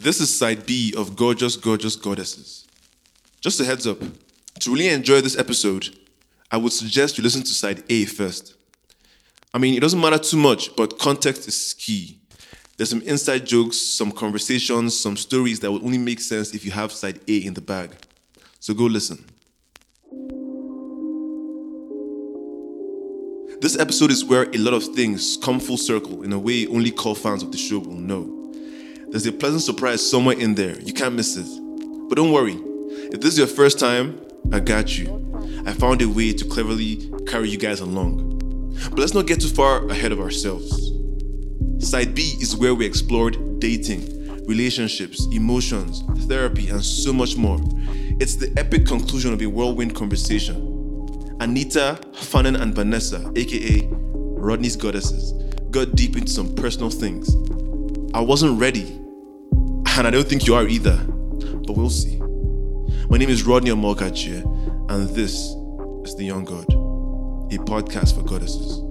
[0.00, 2.68] This is side B of Gorgeous, Gorgeous Goddesses.
[3.40, 3.98] Just a heads up
[4.60, 5.88] to really enjoy this episode,
[6.52, 8.54] I would suggest you listen to side A first.
[9.52, 12.20] I mean, it doesn't matter too much, but context is key.
[12.76, 16.70] There's some inside jokes, some conversations, some stories that will only make sense if you
[16.70, 17.90] have side A in the bag.
[18.60, 19.24] So go listen.
[23.60, 26.92] This episode is where a lot of things come full circle in a way only
[26.92, 28.37] core fans of the show will know.
[29.10, 30.78] There's a pleasant surprise somewhere in there.
[30.80, 31.46] You can't miss it.
[32.08, 32.58] But don't worry.
[33.10, 34.20] If this is your first time,
[34.52, 35.62] I got you.
[35.64, 38.70] I found a way to cleverly carry you guys along.
[38.90, 40.92] But let's not get too far ahead of ourselves.
[41.78, 47.58] Side B is where we explored dating, relationships, emotions, therapy, and so much more.
[48.20, 50.56] It's the epic conclusion of a whirlwind conversation.
[51.40, 55.32] Anita, Fanen, and Vanessa, aka Rodney's Goddesses,
[55.70, 57.34] got deep into some personal things.
[58.14, 60.96] I wasn't ready, and I don't think you are either,
[61.66, 62.16] but we'll see.
[63.10, 64.42] My name is Rodney Omolkachie,
[64.90, 65.34] and this
[66.04, 66.64] is The Young God,
[67.52, 68.87] a podcast for goddesses.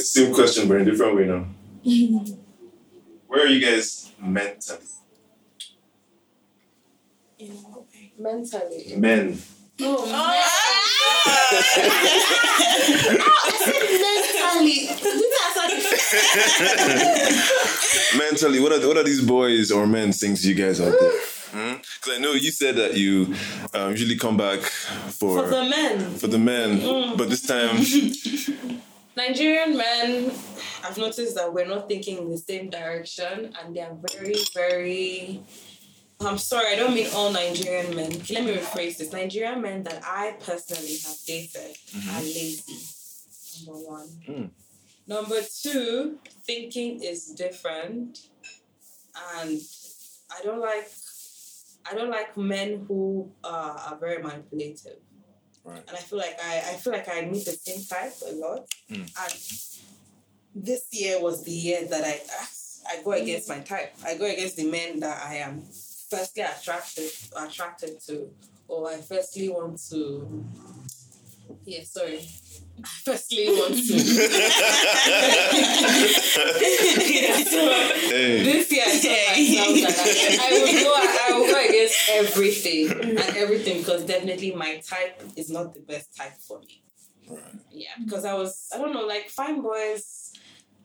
[0.00, 1.44] ask you the same question, but in a different way now.
[3.26, 4.78] Where are you guys mentally?
[8.18, 8.94] Mentally.
[8.96, 9.38] Men.
[9.82, 10.06] Oh,
[14.60, 14.88] mentally.
[18.18, 21.12] Mentally, what are what are these boys or men things you guys out there?
[21.52, 23.34] Because I know you said that you
[23.74, 26.14] um, usually come back for For the men.
[26.16, 27.76] for the men, but this time,
[29.28, 30.32] Nigerian men,
[30.82, 35.42] I've noticed that we're not thinking in the same direction and they're very, very.
[36.20, 38.12] I'm sorry, I don't mean all Nigerian men.
[38.30, 39.12] Let me rephrase this.
[39.12, 41.76] Nigerian men that I personally have dated
[42.12, 42.78] are lazy.
[43.66, 44.08] Number one.
[44.28, 44.50] Mm.
[45.06, 48.20] Number two, thinking is different.
[49.36, 49.60] And
[50.34, 50.88] I don't like
[51.90, 54.98] I don't like men who uh, are very manipulative.
[55.64, 55.82] Right.
[55.86, 58.66] And I feel like I, I feel like I meet the same type a lot.
[58.90, 59.10] Mm.
[59.22, 62.20] And this year was the year that I
[62.88, 63.94] I go against my type.
[64.04, 65.62] I go against the men that I am
[66.10, 68.30] firstly attracted attracted to,
[68.68, 70.44] or I firstly want to.
[71.64, 72.26] Yeah, sorry.
[72.84, 73.94] I firstly want to.
[77.10, 77.60] yeah, so
[78.08, 78.90] hey, this year I
[79.56, 84.04] told myself that I, I will go I will go against everything and everything because
[84.04, 86.82] definitely my type is not the best type for me.
[87.28, 87.40] Right.
[87.70, 90.19] Yeah, because I was I don't know like fine boys.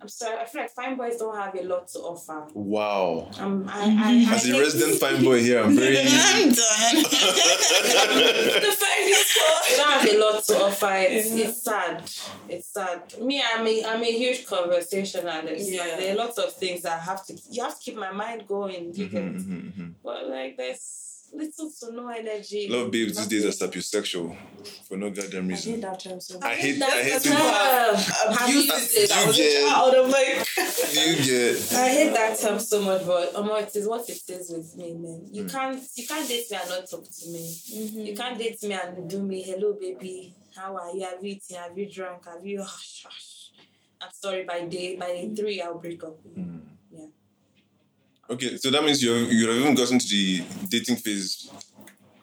[0.05, 2.45] I'm sorry, I feel like fine boys don't have a lot to offer.
[2.53, 3.27] wow.
[3.39, 3.85] Um, I,
[4.29, 5.97] I, I As a resident fine boy here, I'm very.
[5.97, 7.01] I'm done.
[7.01, 9.05] the fine
[9.67, 10.91] They don't have a lot to offer.
[10.93, 12.03] It's, it's sad.
[12.47, 13.19] It's sad.
[13.19, 15.71] Me, I'm a, I'm a huge conversationalist.
[15.71, 15.81] Yeah.
[15.85, 17.33] Like, there are lots of things that I have to.
[17.49, 18.93] You have to keep my mind going.
[18.93, 19.93] You Mhm, get- mhm, mhm.
[20.03, 22.67] But like, there's little to no energy.
[22.67, 23.81] A lot of babes these days are Nothing.
[23.81, 24.37] sapiosexual
[24.87, 25.73] for no goddamn reason.
[25.73, 26.43] I hate that term so much.
[26.43, 26.75] I hate.
[26.75, 27.37] I That's hate people.
[27.37, 27.95] term.
[28.37, 29.03] Have you Abuse used it.
[29.03, 29.11] it?
[29.17, 29.95] I was You a get- child.
[29.95, 30.47] I'm like,
[30.93, 31.73] You get.
[31.73, 34.93] I hate that term so much, but um, it is what it is with me,
[34.93, 35.27] man.
[35.31, 35.51] You Mm.
[35.51, 37.39] can't you can't date me and not talk to me.
[37.73, 37.99] Mm-hmm.
[38.01, 41.03] You can't date me and do me, hello baby, how are you?
[41.03, 41.57] Have you eaten?
[41.57, 42.25] Have you drunk?
[42.25, 43.51] Have you hush hush?
[44.01, 46.17] I'm sorry, by day by day three I'll break up.
[46.37, 46.61] Mm.
[48.29, 51.49] Okay, so that means you you have even gotten to the dating phase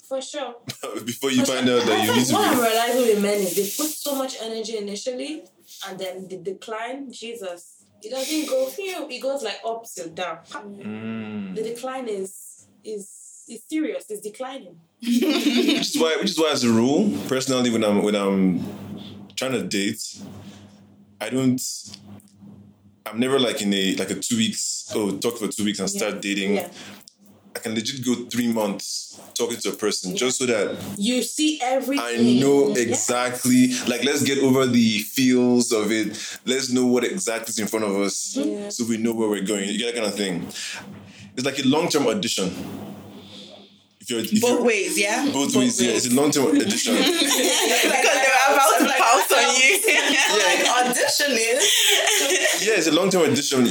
[0.09, 0.57] For sure.
[1.05, 3.83] before you find out that you need to what I'm realizing with men is they
[3.83, 5.45] put so much energy initially
[5.89, 10.39] and then the decline, Jesus, it doesn't go phew, it goes like up till down.
[10.51, 11.55] Mm.
[11.55, 14.81] The decline is is is serious, it's declining.
[15.03, 18.65] which is why which is why as a rule personally when i'm when i'm
[19.35, 20.23] trying to date
[21.21, 21.61] i don't
[23.07, 25.89] i'm never like in a like a two weeks oh talk for two weeks and
[25.91, 26.69] start dating Yeah.
[27.57, 31.61] i can legit go three months talking to a person just so that You see
[31.63, 32.05] everything.
[32.05, 32.83] i know Yeah.
[32.83, 36.09] exactly like let's get over the feels of it
[36.45, 38.69] let's know what exactly is in front of us Yeah.
[38.69, 40.47] so we know where we're going you get that kind of thing
[41.37, 42.51] it's like a long-term audition
[44.19, 45.29] if you're, Both ways, yeah.
[45.33, 46.95] both ways, yeah, it's a long term edition.
[46.97, 49.81] because they were about to pounce on you.
[50.47, 51.59] like auditioning.
[52.67, 53.65] yeah, it's a long term edition.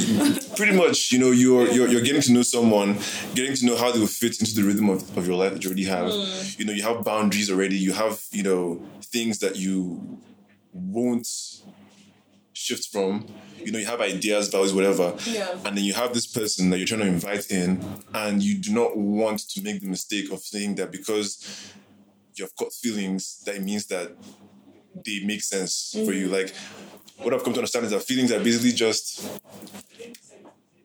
[0.56, 2.98] Pretty much, you know, you're, you're you're getting to know someone,
[3.34, 5.64] getting to know how they will fit into the rhythm of, of your life that
[5.64, 6.10] you already have.
[6.10, 6.58] Mm.
[6.58, 7.76] You know, you have boundaries already.
[7.76, 10.18] You have you know things that you
[10.72, 11.28] won't
[12.52, 13.26] shift from.
[13.64, 15.14] You know, you have ideas, values, whatever.
[15.26, 15.50] Yeah.
[15.64, 17.82] And then you have this person that you're trying to invite in,
[18.14, 21.72] and you do not want to make the mistake of saying that because
[22.34, 24.12] you've got feelings, that means that
[25.04, 26.26] they make sense for you.
[26.26, 26.34] Mm-hmm.
[26.34, 26.54] Like,
[27.18, 29.24] what I've come to understand is that feelings are basically just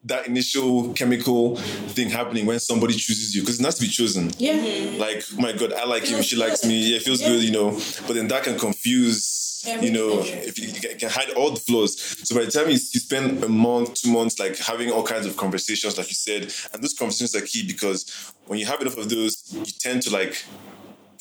[0.04, 1.58] that initial chemical
[1.96, 4.32] thing happening when somebody chooses you because it has to be chosen.
[4.38, 4.54] Yeah.
[4.98, 6.92] Like, oh my God, I like him, she likes me.
[6.92, 7.30] Yeah, it feels Yeah.
[7.30, 7.72] good, you know.
[8.06, 12.00] But then that can confuse, you know, if you, you can- hide all the flaws.
[12.28, 15.26] So by the time you, you spend a month, two months, like having all kinds
[15.26, 18.98] of conversations, like you said, and those conversations are key because when you have enough
[18.98, 20.44] of those, you tend to like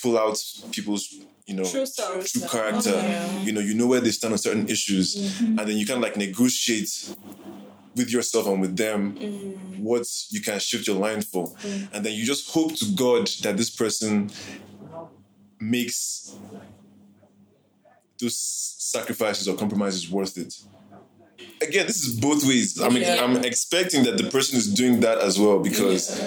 [0.02, 0.38] pull out
[0.72, 1.14] people's,
[1.46, 2.26] you know, True self.
[2.26, 2.90] true character.
[2.90, 3.38] Yeah.
[3.42, 5.58] You know, you know where they stand on certain issues, Mm-hmm.
[5.58, 7.14] and then you can like negotiate
[7.94, 9.78] with yourself and with them Mm.
[9.78, 11.88] what you can shift your line for, Mm.
[11.92, 14.30] and then you just hope to God that this person
[15.60, 16.34] makes
[18.20, 20.54] those sacrifices or compromises worth it.
[21.62, 22.80] Again, this is both ways.
[22.80, 23.22] I mean, Yeah.
[23.22, 26.20] I'm expecting that the person is doing that as well because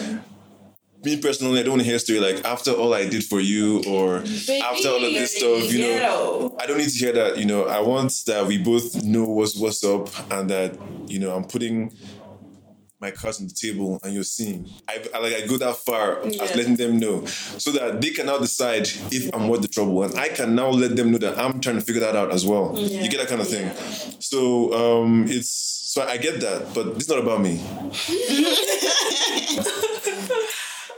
[1.04, 3.40] me personally, I don't want to hear a story like after all I did for
[3.40, 6.56] you or after all of this stuff, you know.
[6.60, 7.66] I don't need to hear that, you know.
[7.66, 10.78] I want that we both know what's what's up and that,
[11.08, 11.94] you know, I'm putting
[13.02, 14.70] my cards on the table and you're seeing.
[14.88, 18.26] I, I like I go that far as letting them know so that they can
[18.26, 20.04] now decide if I'm worth the trouble.
[20.04, 22.46] And I can now let them know that I'm trying to figure that out as
[22.46, 22.74] well.
[22.78, 23.72] You get that kind of thing.
[24.20, 27.56] So um it's so I get that, but it's not about me.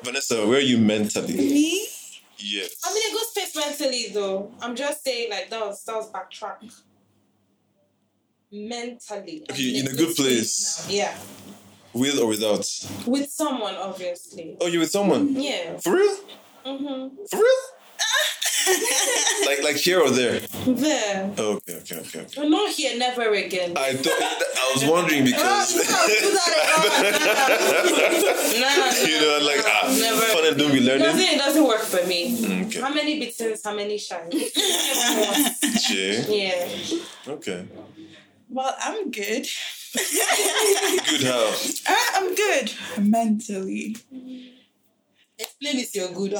[0.03, 1.35] Vanessa, where are you mentally?
[1.35, 1.87] Me?
[2.37, 2.75] Yes.
[2.83, 4.51] I'm in a good space mentally though.
[4.61, 6.73] I'm just saying like that was that was backtrack.
[8.51, 9.45] Mentally.
[9.47, 10.85] I'm Okay, in a good place.
[10.87, 10.93] now.
[10.93, 11.17] Yeah.
[11.93, 12.65] With or without?
[13.05, 14.57] With someone obviously.
[14.61, 15.35] Oh, you're with someone?
[15.39, 15.77] Yeah.
[15.77, 16.17] For real?
[16.65, 17.15] Mm-hmm.
[17.29, 17.61] For real?
[19.47, 20.39] like like here or there?
[20.65, 21.33] There.
[21.37, 22.33] Oh, okay, okay, okay, okay.
[22.35, 23.73] But not here, never again.
[23.75, 25.75] I thought I was wondering because
[28.61, 30.21] nah, you know, like ah, Never.
[30.21, 31.33] fun and don't be It doesn't, learning.
[31.35, 32.65] it doesn't work for me.
[32.67, 32.79] Okay.
[32.81, 34.33] How many bitters, how many shines?
[35.87, 36.23] Jay.
[36.29, 37.33] yeah.
[37.33, 37.65] Okay.
[38.49, 39.47] Well, I'm good.
[41.09, 41.53] Good how?
[41.87, 43.95] I- I'm good mentally.
[45.37, 46.33] Explain this you're good.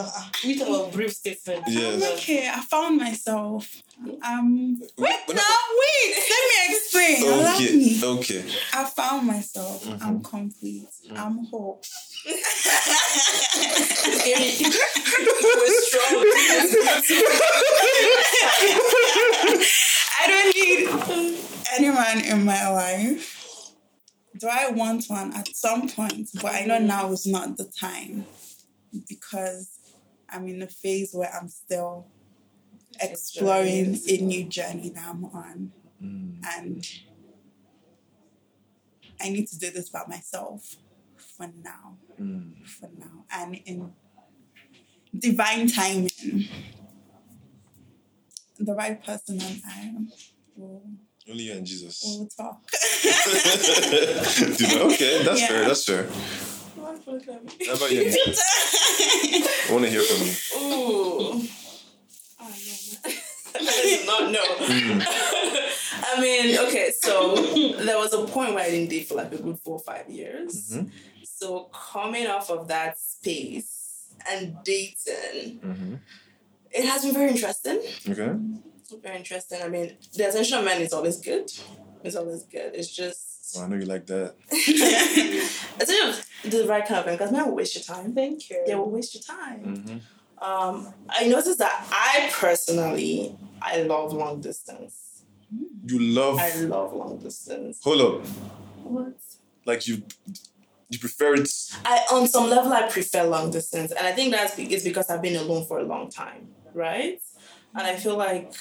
[0.45, 1.63] We talk about brief statement.
[1.67, 2.03] Yes.
[2.19, 3.81] Okay, I found myself.
[4.23, 5.43] Um, wait, We're now
[5.81, 6.15] wait.
[6.29, 7.23] Let me explain.
[7.23, 7.75] Allow Okay.
[7.75, 7.99] me.
[8.03, 8.43] Okay.
[8.73, 9.83] I found myself.
[9.85, 10.03] Mm-hmm.
[10.07, 10.87] I'm complete.
[11.15, 11.81] I'm whole.
[12.25, 12.33] We're
[15.81, 16.25] strong.
[20.19, 20.87] I don't need
[21.77, 23.37] anyone in my life.
[24.37, 26.29] Do I want one at some point?
[26.41, 26.85] But I know mm.
[26.85, 28.25] now is not the time
[29.07, 29.77] because
[30.29, 32.07] I'm in a phase where I'm still
[32.99, 35.71] exploring a new journey that I'm on.
[36.01, 36.37] Mm.
[36.57, 36.87] And
[39.19, 40.75] I need to do this by myself
[41.17, 41.97] for now.
[42.19, 42.65] Mm.
[42.65, 43.25] For now.
[43.31, 43.91] And in
[45.17, 46.47] divine timing,
[48.59, 49.93] the right person and I
[50.55, 50.83] will,
[51.31, 52.03] Only you and Jesus.
[52.03, 52.59] will talk.
[54.57, 55.47] Dude, okay, that's Yeah.
[55.47, 55.65] fair.
[55.65, 56.07] That's fair.
[56.75, 58.11] How about you?
[58.11, 60.33] I want to hear from you.
[60.57, 61.47] Ooh.
[62.39, 63.11] Oh, no.
[63.55, 64.45] I did not know.
[64.65, 65.05] Mm.
[66.03, 69.37] I mean, okay, so there was a point where I didn't date for like a
[69.37, 70.71] good four or five years.
[70.73, 70.89] Mm-hmm.
[71.23, 75.95] So coming off of that space and dating, mm-hmm.
[76.71, 77.79] it has been very interesting.
[78.09, 78.35] Okay.
[79.01, 79.61] Very interesting.
[79.61, 81.49] I mean, the attention of men is always good.
[82.03, 82.71] It's always good.
[82.73, 84.35] It's just Oh, I know you like that.
[84.49, 88.13] it's just the right kind of thing because men will waste your time.
[88.13, 88.63] Thank you.
[88.65, 90.01] They will waste your time.
[90.41, 95.23] Um, I noticed that I personally I love long distance.
[95.85, 96.39] You love.
[96.39, 97.79] I love long distance.
[97.83, 98.25] Hold up.
[98.83, 99.13] What?
[99.65, 100.03] Like you,
[100.89, 101.49] you prefer it.
[101.85, 105.21] I on some level I prefer long distance, and I think that's it's because I've
[105.21, 107.21] been alone for a long time, right?
[107.75, 108.53] And I feel like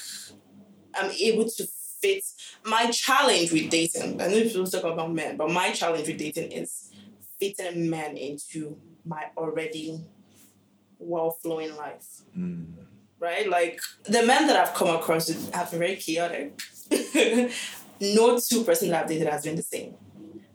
[0.95, 1.67] I'm able to
[2.01, 2.23] fit
[2.65, 4.21] my challenge with dating.
[4.21, 6.91] I know people talk about men, but my challenge with dating is
[7.39, 9.99] fitting men into my already
[10.99, 12.21] well flowing life.
[12.33, 12.63] Hmm.
[13.19, 13.47] Right?
[13.47, 16.59] Like the men that I've come across have been very chaotic.
[18.01, 19.95] no two person that I've dated has been the same.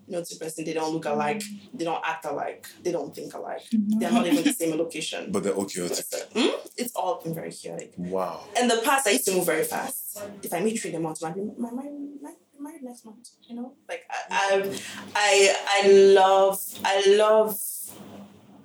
[0.06, 1.42] You know, to person, they don't look alike,
[1.74, 3.62] they don't act alike, they don't think alike.
[3.72, 5.32] They're not even the same location.
[5.32, 6.04] But they're all chaotic.
[6.34, 7.92] Mm, It's all been very chaotic.
[7.96, 8.44] Wow.
[8.60, 10.18] In the past, I used to move very fast.
[10.42, 11.82] If I meet three in a month, might be my my
[12.22, 13.28] my married next month.
[13.48, 14.80] You know, like I, I
[15.14, 15.88] I I
[16.20, 17.58] love I love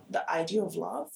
[0.10, 1.10] the idea of love,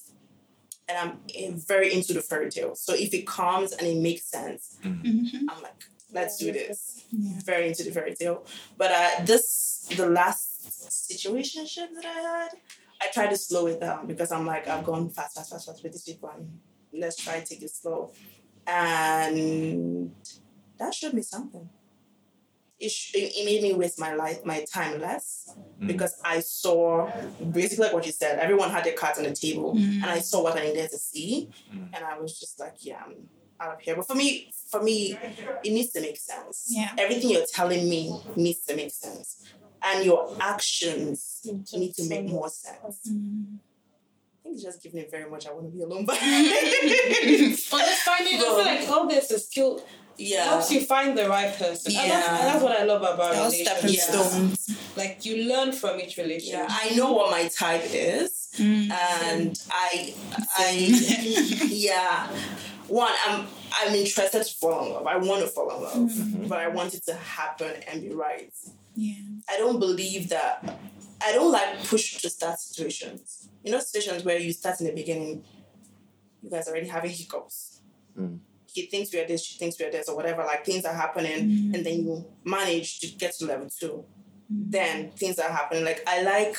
[0.88, 2.74] and I'm in- very into the fairy tale.
[2.74, 5.30] So if it comes and it makes sense, Mhm.
[5.48, 5.80] I'm like,
[6.12, 7.04] let's do this.
[7.12, 7.38] Yeah.
[7.44, 8.44] Very into the fairy tale.
[8.76, 12.48] But uh, this the last situationship that I had,
[13.00, 15.82] I tried to slow it down because I'm like, I've gone fast, fast, fast, fast
[15.82, 16.58] with these people, and
[16.92, 18.12] let's try to take it slow.
[18.66, 20.12] And
[20.78, 21.68] that showed me something.
[22.78, 25.50] It, sh- it it made me waste my life, my time less,
[25.80, 25.86] Mm.
[25.88, 27.10] because I saw
[27.52, 28.38] basically like what you said.
[28.38, 30.02] Everyone had their cards on the table, Mm.
[30.02, 31.88] and I saw what I needed to see, Mm.
[31.94, 33.28] and I was just like, yeah, I'm
[33.60, 33.96] out of here.
[33.96, 35.16] But for me, for me,
[35.64, 36.66] it needs to make sense.
[36.68, 36.90] Yeah.
[36.98, 39.42] Everything you're telling me needs to make sense,
[39.86, 43.00] and your actions need to make more sense.
[43.08, 43.58] Mm.
[43.58, 45.46] I think it's just giving it very much.
[45.46, 49.82] I want to be alone, but Understanding, I feel like all this is still
[50.18, 51.94] yeah, helps you find the right person.
[51.96, 52.38] And that's, Yeah.
[52.38, 54.14] and that's what I love about Those stepping relationships.
[54.14, 54.28] Yeah.
[54.28, 54.78] stones.
[54.96, 56.66] Like you learn from each relationship.
[56.68, 56.70] yeah.
[56.70, 58.90] I know what my type is, Mm.
[58.90, 60.14] and I,
[60.56, 62.26] I, yeah.
[62.88, 63.46] One, I'm
[63.78, 65.06] I'm interested to fall in love.
[65.06, 68.50] I want to fall in love, but I want it to happen and be right.
[68.96, 69.14] Yeah.
[69.48, 70.78] I don't believe that.
[71.24, 73.48] I don't like push to start situations.
[73.62, 75.44] You know, situations where you start in the beginning,
[76.42, 77.80] you guys already having hiccups.
[78.18, 78.38] Mm.
[78.66, 80.42] He thinks we are this, she thinks we are this, or whatever.
[80.44, 81.74] Like things are happening, Mm.
[81.74, 84.04] and then you manage to get to level two.
[84.48, 85.84] Then things are happening.
[85.84, 86.56] Like I like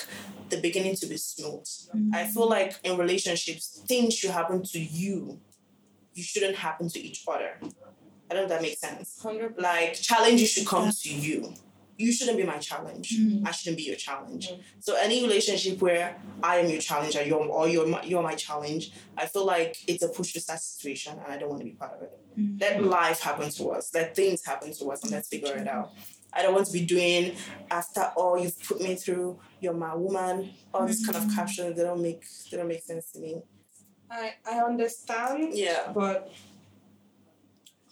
[0.50, 1.68] the beginning to be smooth.
[2.14, 5.40] I feel like in relationships, things should happen to you.
[6.14, 7.52] You shouldn't happen to each other.
[8.30, 11.54] I don't know if that makes sense Hundred like challenges should come to you
[11.98, 13.48] you shouldn't be my challenge Mm.
[13.48, 14.60] i shouldn't be your challenge Mm.
[14.80, 18.36] so any relationship where i am your challenge or you're, or you're, my, you're my
[18.36, 21.66] challenge i feel like it's a push to start situation and i don't want to
[21.66, 22.62] be part of it Mm.
[22.62, 25.90] let life happen to us let things happen to us and let's figure it out
[26.38, 27.36] I don't want to be doing
[27.72, 29.40] after all you've put me through.
[29.62, 30.52] You're my woman.
[30.74, 33.42] All these kind of captions they don't make they don't make sense to me.
[34.12, 35.54] I I understand.
[35.56, 35.92] Yeah.
[35.96, 36.30] But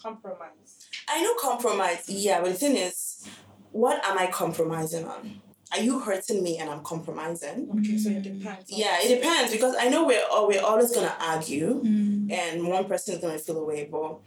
[0.01, 0.87] compromise.
[1.07, 3.27] I know compromise, yeah, but the thing is,
[3.75, 5.41] what am I compromising on?
[5.73, 7.67] Are you hurting me and I'm compromising?
[7.79, 8.71] Okay, so it depends.
[8.71, 12.31] Yeah, it depends because I know we're al- we're always gonna argue Mm.
[12.31, 14.19] and one person is gonna feel away, but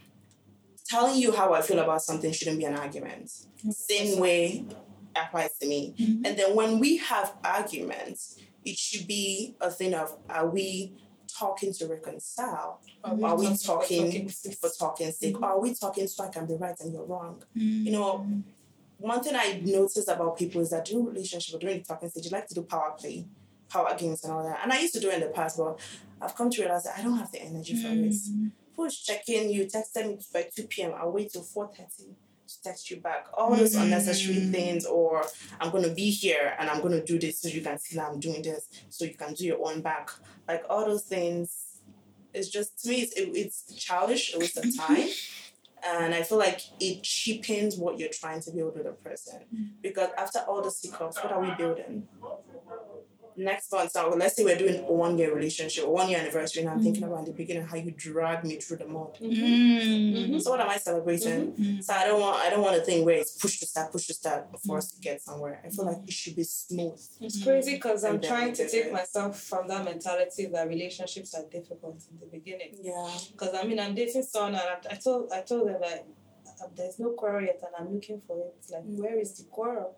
[0.86, 3.30] telling you how I feel about something shouldn't be an argument.
[3.70, 4.66] Same way
[5.16, 5.94] applies to me.
[5.98, 6.26] Mhm.
[6.26, 10.92] And then when we have arguments, it should be a thing of are we
[11.40, 12.80] talking to reconcile?
[13.04, 14.28] Are we talking
[14.60, 15.40] for talking sake?
[15.40, 17.42] Or are we talking so I can be right and you're wrong?
[17.56, 17.84] Mm.
[17.86, 18.10] You know,
[18.98, 22.24] one thing I noticed about people is that during relationship or during the talking stage,
[22.26, 23.26] you like to do power play,
[23.70, 24.60] power games and all that.
[24.62, 25.78] And I used to do it in the past, but
[26.20, 28.28] I've come to realize that I don't have the energy for this.
[28.30, 28.50] Mm.
[28.76, 30.92] Who's checking you, texted me by 2 p.m.
[30.96, 31.96] I'll wait till 4.30
[32.48, 33.26] to text you back.
[33.36, 33.82] All those Mm.
[33.84, 35.24] unnecessary things, or
[35.60, 38.18] I'm gonna be here and I'm gonna do this so you can see that I'm
[38.20, 40.10] doing this, so you can do your own back.
[40.48, 41.80] Like all those things,
[42.32, 45.08] it's just to me, it's, it, it's childish, a waste of time.
[45.86, 49.40] And I feel like it cheapens what you're trying to build with a person.
[49.54, 49.70] Mm.
[49.82, 52.08] Because after all the hiccups, what are we building?
[53.38, 56.62] Next month, now let's say we're doing a one year relationship, a one year anniversary,
[56.62, 59.16] and I'm thinking about the beginning how you drag me through the mud.
[59.20, 60.42] Mm.
[60.42, 61.52] So what am I celebrating?
[61.52, 61.84] Mhm.
[61.84, 64.06] So I don't want I don't want a thing where it's push to start, push
[64.08, 65.62] to start for us to get somewhere.
[65.64, 67.00] I feel like it should be smooth.
[67.20, 71.98] It's crazy because I'm trying to take myself from that mentality that relationships are difficult
[72.10, 72.72] in the beginning.
[72.82, 73.08] Yeah.
[73.32, 76.06] Because I mean, I'm dating someone, and I, I told I told them that
[76.60, 78.54] uh, there's no quarrel yet, and I'm looking for it.
[78.58, 78.98] It's like, Mm.
[79.02, 79.96] where is the quarrel?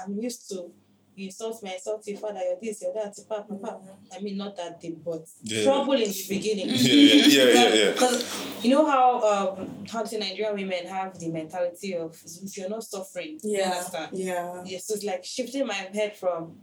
[0.00, 0.70] I'm used to
[1.14, 3.80] you insult me, I insult you, father, you're this, you're that, papa, papa.
[4.14, 5.64] I mean, not that deep, but Yeah.
[5.64, 6.68] trouble in the beginning.
[6.70, 7.90] Yeah, yeah, yeah, yeah, yeah.
[7.92, 12.10] Because you know how um how the Nigerian women have the mentality of
[12.44, 13.70] if you're not suffering, you Yeah.
[13.72, 14.10] understand?
[14.14, 14.62] Yeah.
[14.64, 16.56] Yes, so it's like shifting my head from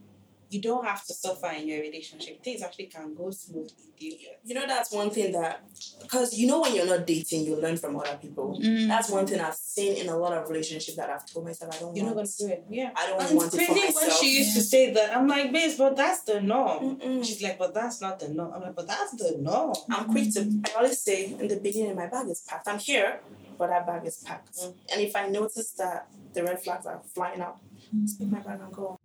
[0.50, 2.44] you don't have to suffer in your relationship.
[2.44, 3.70] Things actually can go smoothly.
[4.00, 4.18] dear.
[4.44, 5.64] You know that's one thing that
[6.02, 8.60] because you know when you're not dating, you learn from other people.
[8.62, 8.88] Mm.
[8.88, 11.80] That's one thing I've seen in a lot of relationships that I've told myself I
[11.80, 12.30] don't You're not want.
[12.40, 12.66] gonna do it.
[12.70, 12.92] Yeah.
[12.96, 15.16] I don't And want it's it for crazy when she used to say that.
[15.16, 16.98] I'm like, babe, but that's the norm.
[16.98, 17.24] Mm-mm.
[17.26, 18.52] She's like, but that's not the norm.
[18.54, 19.76] I'm like, but that's the norm.
[19.92, 20.42] I'm quick to.
[20.74, 22.68] I always say in the beginning, my bag is packed.
[22.68, 23.20] I'm here,
[23.58, 24.56] but that bag is packed.
[24.58, 24.74] Mm.
[24.94, 27.58] And if I notice that the red flags are flying out,
[28.04, 29.00] just pick my bag and go.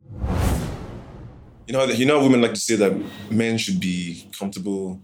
[1.67, 2.93] You know, you know, women like to say that
[3.31, 5.01] men should be comfortable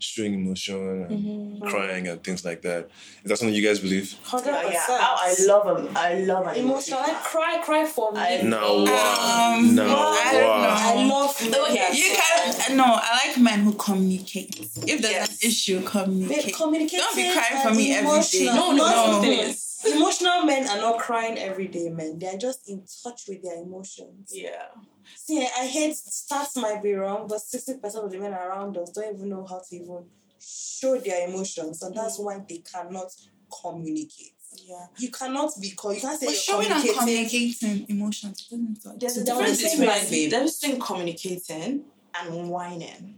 [0.00, 0.76] showing emotion
[1.10, 1.10] and
[1.58, 1.68] Mm-hmm.
[1.70, 2.88] crying and things like that.
[3.24, 4.14] Is that something you guys believe?
[4.22, 4.68] Hundred Yeah, yeah.
[4.86, 5.02] percent.
[5.02, 5.96] Oh, I love them.
[5.96, 7.00] I love an emotional.
[7.00, 8.20] I cry, cry for me.
[8.20, 9.54] I- No, wow.
[9.58, 10.62] Um, no, I don't wow.
[10.62, 11.02] know.
[11.02, 12.84] I love Okay, You can no.
[12.86, 14.54] I like men who communicate.
[14.60, 15.30] If there's Yes.
[15.42, 16.54] an issue, communicate.
[16.54, 17.00] communicating.
[17.00, 18.44] Don't be crying for me every day.
[18.46, 19.54] No, No, no, no.
[19.96, 22.18] Emotional men are not crying every day, men.
[22.20, 24.30] They are just in touch with their emotions.
[24.32, 24.66] Yeah.
[25.16, 28.90] See, I hate stats might be wrong, but sixty percent of the men around us
[28.90, 30.04] don't even know how to even
[30.40, 32.24] show their emotions, and that's mm.
[32.24, 33.14] why they cannot
[33.62, 34.32] communicate.
[34.66, 34.86] Yeah.
[34.98, 37.54] You cannot be co- you can't say But you're showing and communicating.
[37.54, 40.30] communicating emotions doesn't like- There's a They're on the difference same between line, babe.
[40.30, 41.84] there's between communicating
[42.14, 43.14] and whining.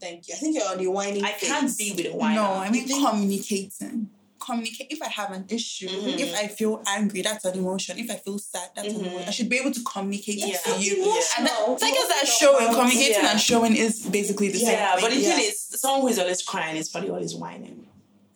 [0.00, 0.34] Thank you.
[0.34, 1.24] I think you're on the whining.
[1.24, 2.34] I can't be with a whiner.
[2.36, 4.10] No, I mean think- communicating.
[4.48, 4.86] Communicate.
[4.90, 6.18] If I have an issue, Mhm.
[6.18, 7.98] if I feel angry, that's an emotion.
[7.98, 9.06] If I feel sad, that's an Mhm.
[9.08, 9.28] emotion.
[9.28, 10.58] I should be able to communicate it Yeah.
[10.74, 10.94] to you.
[11.02, 11.34] Emotional.
[11.36, 13.32] And that, I guess that showing, communicating Yeah.
[13.32, 14.78] and showing is basically the same.
[14.78, 15.38] Yeah, but the thing.
[15.40, 15.50] Yeah.
[15.50, 17.87] is, someone who is always crying is probably always whining.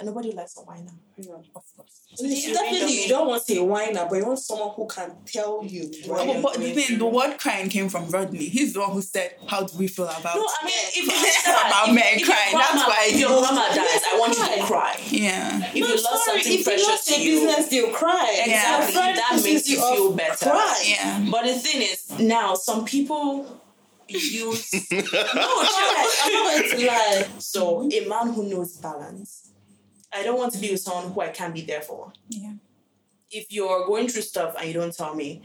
[0.03, 0.91] And nobody likes a whiner.
[1.17, 1.35] Yeah.
[1.55, 2.01] of course.
[2.15, 5.63] So it's definitely you don't want a whiner, but you want someone who can tell
[5.65, 5.89] you.
[6.11, 8.47] Oh, but, but the thing, the word crying came from Rodney.
[8.49, 11.53] He's the one who said, "How do we feel about?" No, I mean, if you
[11.53, 14.37] About if, men if crying, Your that's why if your you- grandma dies, I want
[14.37, 14.67] you to Cry.
[14.67, 15.01] cry.
[15.11, 15.67] yeah.
[15.71, 18.43] If you No, lost sorry, something if you precious lost to you, business, you'll cry.
[18.45, 18.89] Exactly.
[18.89, 20.51] A friend that pisses makes you off, feel better.
[20.51, 20.83] Cry.
[20.85, 21.29] Yeah.
[21.31, 23.47] But the thing is, now some people
[24.09, 27.27] use no I'm not going to lie.
[27.39, 29.42] So a man who knows balance.
[30.15, 32.13] I don't want to be with someone who I can't be there for.
[32.29, 32.53] Yeah.
[33.31, 35.41] If you're going through stuff and you don't tell me,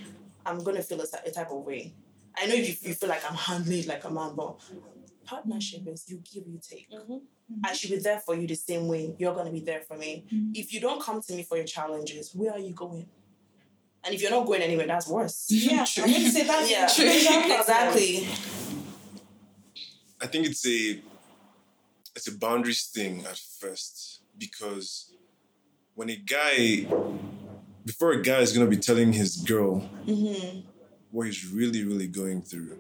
[0.45, 1.93] I'm gonna feel a, a type of way.
[2.38, 4.55] I know you, you feel like I'm handling it like a man, but
[5.25, 6.89] partnership is you give, you take.
[6.91, 7.21] Mhm.
[7.63, 10.25] I should be there for you the same way you're gonna be there for me.
[10.53, 13.07] If you don't come to me for your challenges, where are you going?
[14.03, 15.47] And if you're not going anywhere, that's worse.
[15.50, 16.03] Yeah, True.
[16.03, 17.59] I'm to say that's Yeah, the major problem.
[17.59, 18.27] exactly.
[20.21, 21.01] I think it's a
[22.15, 25.13] it's a boundaries thing at first because
[25.96, 26.86] when a guy
[27.86, 30.60] before a guy is gonna be telling his girl Mm-hmm.
[31.12, 32.77] what he's really really going through,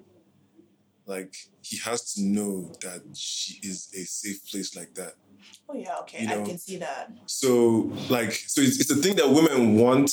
[1.05, 5.13] like he has to know that she is a safe place like that.
[5.69, 7.11] Oh yeah, okay, You I can see that.
[7.25, 10.09] So like so it's, it's a thing that women want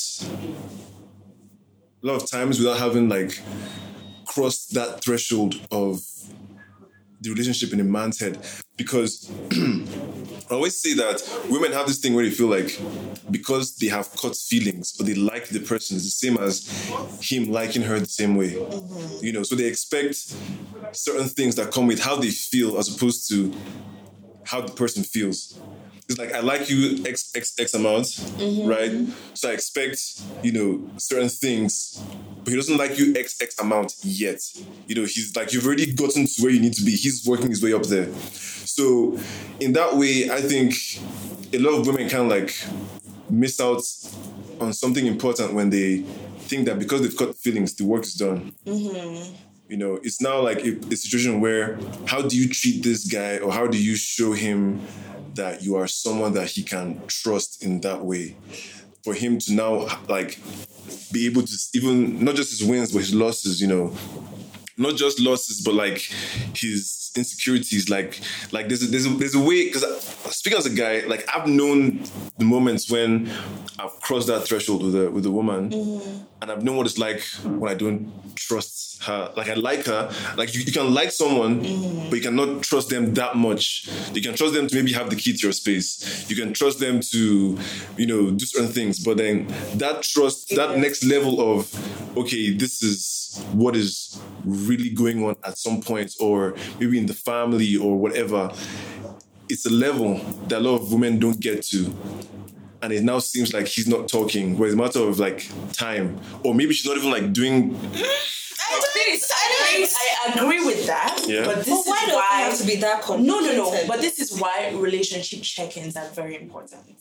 [2.02, 3.38] a lot of times without having like
[4.26, 6.00] crossed that threshold of
[7.20, 8.38] the relationship in a man's head
[8.76, 9.30] because
[10.54, 11.20] I always say that
[11.50, 12.78] women have this thing where they feel like
[13.28, 16.68] because they have caught feelings or they like the person it's the same as
[17.20, 18.50] him liking her the same way.
[19.20, 20.14] You know so they expect
[20.92, 23.52] certain things that come with how they feel as opposed to
[24.44, 25.58] how the person feels
[26.08, 28.68] it's like I like you X X X amount, mm-hmm.
[28.68, 28.92] right?
[29.34, 32.02] So I expect, you know, certain things,
[32.42, 34.40] but he doesn't like you X X amount yet.
[34.86, 36.92] You know, he's like you've already gotten to where you need to be.
[36.92, 38.12] He's working his way up there.
[38.14, 39.18] So
[39.60, 40.74] in that way, I think
[41.54, 42.54] a lot of women kind of like
[43.30, 43.82] miss out
[44.60, 45.98] on something important when they
[46.40, 48.52] think that because they've got feelings, the work is done.
[48.66, 49.34] Mm-hmm.
[49.74, 53.38] You know, it's now like a, a situation where how do you treat this guy
[53.38, 54.80] or how do you show him
[55.34, 58.36] that you are someone that he can trust in that way?
[59.02, 60.38] For him to now like
[61.10, 63.92] be able to even not just his wins but his losses, you know,
[64.76, 65.98] not just losses but like
[66.54, 68.20] his insecurities like
[68.52, 69.84] like there's a, there's a, there's a way because
[70.30, 72.02] speaking as a guy like i've known
[72.38, 73.30] the moments when
[73.78, 76.22] i've crossed that threshold with a with a woman mm-hmm.
[76.42, 79.32] and i've known what it's like when i don't trust her.
[79.36, 80.10] Like i like her.
[80.36, 82.10] Like you, you can like someone mm-hmm.
[82.10, 83.88] but you cannot trust them that much.
[84.12, 86.28] You can trust them to maybe have the key to your space.
[86.28, 87.58] You can trust them to
[87.96, 89.02] you know do certain things.
[89.04, 91.72] But then that trust that next level of
[92.16, 97.14] okay this is what is really going on at some point or maybe in the
[97.30, 98.50] family or whatever
[99.52, 100.14] it's a level
[100.48, 101.94] that a lot of women don't get to
[102.82, 105.38] and it now seems like he's not talking where it's a matter of like
[105.72, 107.76] time or maybe she's not even like doing
[109.36, 111.24] I, I agree with that.
[111.26, 111.44] Yeah.
[111.44, 113.64] But this But why is does it why have to be that no, no, no.
[113.64, 113.88] complicated?
[113.88, 116.96] But this is why relationship check-ins are very important.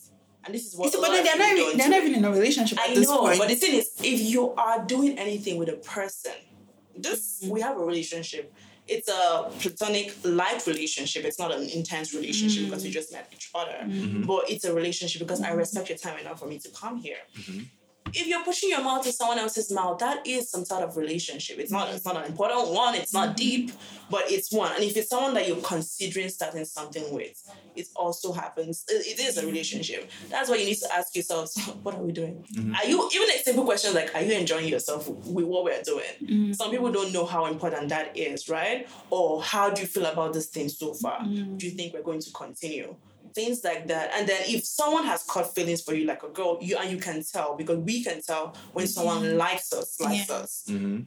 [0.46, 0.92] And this is what.
[0.92, 2.80] So, a but lot of they're not, even, don't they're not even in a relationship
[2.80, 3.40] at I this know, point.
[3.40, 6.34] but the thing is, if you are doing anything with a person,
[6.98, 7.52] this Mm-hmm.
[7.54, 8.54] we have a relationship.
[8.88, 11.24] It's a platonic, light relationship.
[11.26, 12.94] It's not an intense relationship because we Mm.
[12.94, 13.78] just met each other.
[13.84, 14.24] Mm-hmm.
[14.24, 17.18] But it's a relationship because I respect your time enough for me to come here.
[18.14, 21.60] If you're pushing your mouth to someone else's mouth, that is some sort of relationship.
[21.60, 23.36] It's not it's not an important one, it's not mm-hmm.
[23.36, 23.72] deep,
[24.10, 24.74] but it's one.
[24.74, 27.42] And if it's someone that you're considering starting something with,
[27.76, 28.84] it also happens.
[28.88, 30.10] It, it is a relationship.
[30.30, 32.44] That's why you need to ask yourself, what are we doing?
[32.56, 32.76] Mm-hmm.
[32.76, 36.04] Are you even a simple question like, are you enjoying yourself with what we're doing?
[36.22, 36.54] Mm-hmm.
[36.54, 38.88] Some people don't know how important that is, right?
[39.10, 41.24] Or how do you feel about this thing so far?
[41.24, 42.96] Do you think we're going to continue?
[43.34, 44.12] Things like that.
[44.16, 46.98] And then if someone has caught feelings for you, like a girl, you and you
[46.98, 50.36] can tell because we can tell when someone likes us, likes Yeah.
[50.36, 50.64] us.
[50.70, 51.02] Mm-hmm.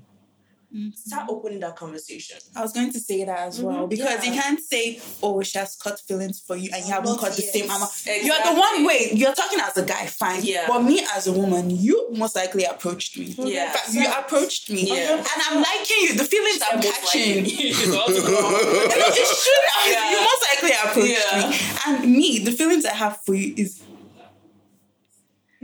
[0.94, 1.30] Start mm-hmm.
[1.30, 2.38] opening that conversation.
[2.54, 3.88] I was going to say that as well mm-hmm.
[3.88, 7.32] because you can't say, "Oh, she has cut feelings for you," and you haven't caught
[7.32, 7.90] the same amount.
[8.04, 9.10] You're the one way.
[9.12, 10.40] You're talking as a guy, fine.
[10.42, 10.66] Yeah.
[10.68, 13.34] But me as a woman, you most likely approached me.
[13.38, 13.72] Yeah.
[13.72, 15.16] Fact, you approached me, Yeah.
[15.16, 16.14] and I'm liking you.
[16.14, 17.44] The feelings I'm catching.
[17.44, 17.70] likely.
[17.90, 19.92] No, it's true.
[19.92, 20.10] Yeah.
[20.10, 21.48] You most likely approached Yeah.
[21.50, 21.56] me.
[21.86, 23.82] And me, the feelings I have for you is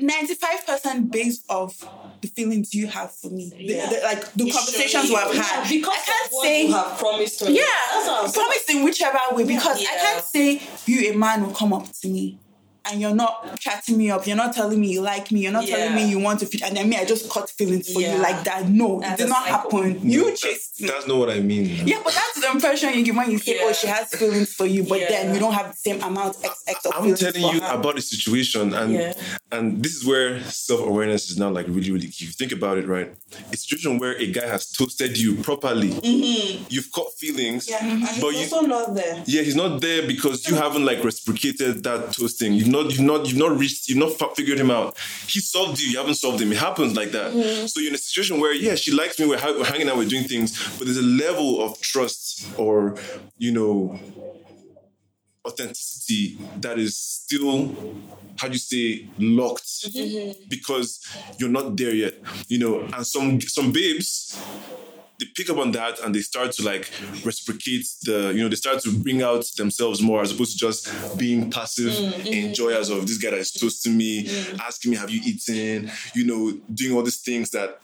[0.02, 1.84] 95% based off
[2.20, 3.50] the feelings you have for me.
[3.50, 3.86] The- Yeah.
[3.88, 5.68] the- like the You conversations we have had.
[5.68, 7.50] because I can't say you have promised her.
[7.50, 7.62] yeah,
[7.92, 8.46] That's what I'm saying.
[8.46, 12.08] promise in whichever way because I can't say you a man will come up to
[12.08, 12.38] me
[12.90, 15.66] and you're not chatting me up, you're not telling me you like me, you're not
[15.66, 18.16] telling me you want to fit, and then me I just caught feelings for Yeah.
[18.16, 18.68] you like that.
[18.68, 19.82] No, That's it did not cycle.
[19.82, 20.10] happen.
[20.10, 20.88] You chased me.
[20.88, 21.86] That's not what I mean.
[21.86, 23.62] Yeah, but that's the impression you give when you say, Yeah.
[23.66, 26.62] "Oh, she has feelings for you," but then you don't have the same amount X
[26.66, 27.74] X of I'm telling you her.
[27.74, 29.12] about the situation, and Yeah.
[29.52, 32.24] and this is where self awareness is now like really really key.
[32.24, 33.12] If you think about it, right?
[33.52, 36.64] A situation where a guy has toasted you properly, mm-hmm.
[36.68, 37.80] you've caught feelings, Yeah,
[38.20, 39.22] but he's you also not there.
[39.26, 42.52] yeah, he's not there because you haven't like reciprocated that toasting.
[42.54, 44.96] You've not, you've not, you've not reached, you've not fi- figured him out.
[45.28, 46.50] He solved you, you haven't solved him.
[46.50, 47.32] It happens like that.
[47.32, 47.66] Mm-hmm.
[47.66, 49.96] So you're in a situation where, yeah, she likes me, we're, ha- we're hanging out,
[49.96, 52.96] we're doing things, but there's a level of trust or,
[53.38, 53.98] you know,
[55.46, 57.74] authenticity that is still,
[58.38, 60.40] how do you say, locked mm-hmm.
[60.48, 61.00] because
[61.38, 62.14] you're not there yet.
[62.46, 64.40] You know, and some some babes
[65.22, 66.90] they pick up on that and they start to like
[67.24, 71.18] reciprocate the you know they start to bring out themselves more as opposed to just
[71.18, 72.26] being passive mm, mm-hmm.
[72.32, 74.58] enjoyers of this guy that is toasting me mm.
[74.60, 77.80] asking me have you eaten you know doing all these things that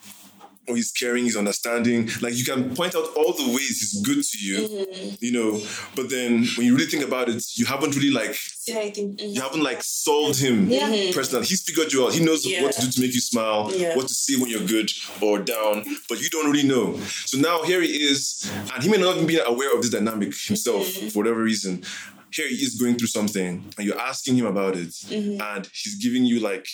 [0.75, 4.37] he's caring he's understanding like you can point out all the ways he's good to
[4.39, 5.15] you mm-hmm.
[5.19, 5.61] you know
[5.95, 9.15] but then when you really think about it you haven't really like See anything?
[9.15, 9.33] Mm-hmm.
[9.35, 11.11] you haven't like solved him Yeah.
[11.13, 11.45] personally.
[11.45, 12.13] He's figured you out.
[12.13, 12.63] He knows Yeah.
[12.63, 13.95] what to do to make you smile, Yeah.
[13.95, 16.99] what to say when you're good or down, but you don't really know.
[17.25, 20.33] So now here he is, and he may not even be aware of this dynamic
[20.35, 21.07] himself mm-hmm.
[21.09, 21.83] for whatever reason.
[22.31, 26.25] Here he is going through something, and you're asking him about it, and he's giving
[26.25, 26.67] you like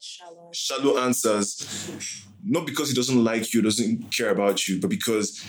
[0.00, 0.50] Shallow.
[0.52, 5.44] shallow answers, not because he doesn't like you, doesn't care about you, but because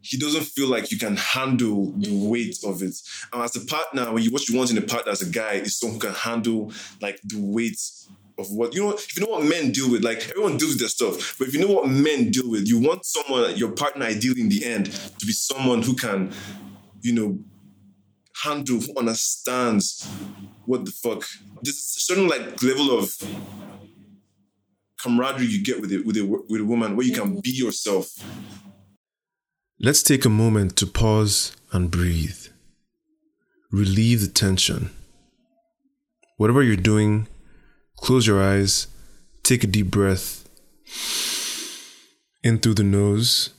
[0.00, 2.96] he doesn't feel like you can handle the weight of it.
[3.32, 5.54] And as a partner, when you what you want in a partner as a guy
[5.54, 6.72] is someone who can handle
[7.02, 7.80] like the weight
[8.38, 8.92] of what you know.
[8.92, 11.54] If you know what men deal with, like everyone deals with their stuff, but if
[11.54, 14.86] you know what men deal with, you want someone, your partner, ideally in the end,
[14.86, 16.32] to be someone who can,
[17.02, 17.38] you know,
[18.42, 20.08] handle, who understands
[20.64, 21.24] what the fuck.
[21.62, 23.14] There's a certain like level of
[25.00, 28.06] camaraderie you get with it with a with a woman where you can be yourself.
[29.80, 32.46] Let's take a moment to pause and breathe.
[33.70, 34.90] Relieve the tension.
[36.36, 37.28] Whatever you're doing,
[37.96, 38.88] close your eyes,
[39.42, 40.48] take a deep breath
[42.42, 43.50] in through the nose,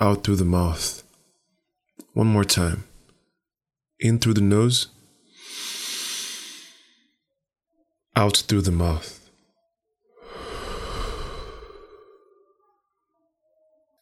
[0.00, 1.02] out through the mouth.
[2.14, 2.84] One more time.
[4.00, 4.88] In through the nose,
[8.16, 9.18] out through the mouth.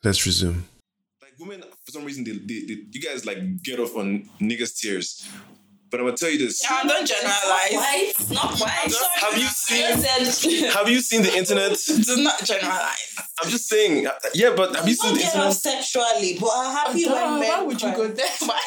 [0.02, 0.64] Let's resume.
[1.20, 4.78] Like women, for some reason, they, they, they you guys like get off on niggas'
[4.80, 5.28] tears.
[5.90, 6.62] But I'm gonna tell you this.
[6.62, 7.72] Yeah, don't generalize.
[7.72, 8.94] White, not white.
[9.16, 10.70] Have you seen?
[10.70, 11.76] Have you seen the internet?
[11.86, 13.16] Do not generalize.
[13.42, 14.06] I'm just saying.
[14.06, 15.84] uh, Yeah, but have you seen Not the get off internet?
[15.84, 18.26] sexually, but I'm happy Duh, when men why would you go there?
[18.40, 18.60] Why,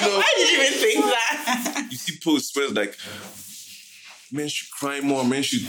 [0.00, 0.08] No.
[0.16, 1.88] why did you even think that?
[1.90, 2.96] You see posts where it's like
[4.32, 5.24] men should cry more.
[5.24, 5.68] Men should.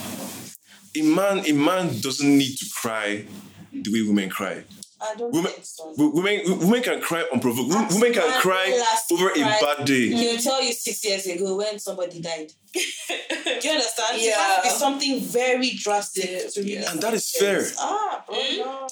[0.96, 3.26] A man, a man doesn't need to cry
[3.72, 4.64] the way women cry.
[5.04, 5.94] I don't Women, think so.
[5.98, 7.70] women, women can cry unprovoked.
[7.70, 9.60] Women women can cry last over a cried.
[9.62, 10.08] bad day.
[10.08, 12.54] He'll tell you six years ago when somebody died.
[12.74, 14.18] Do you understand?
[14.18, 14.36] It Yeah.
[14.38, 17.62] has to be something very drastic to really And that is fair.
[17.78, 18.58] Ah, bro, Mm.
[18.60, 18.88] no.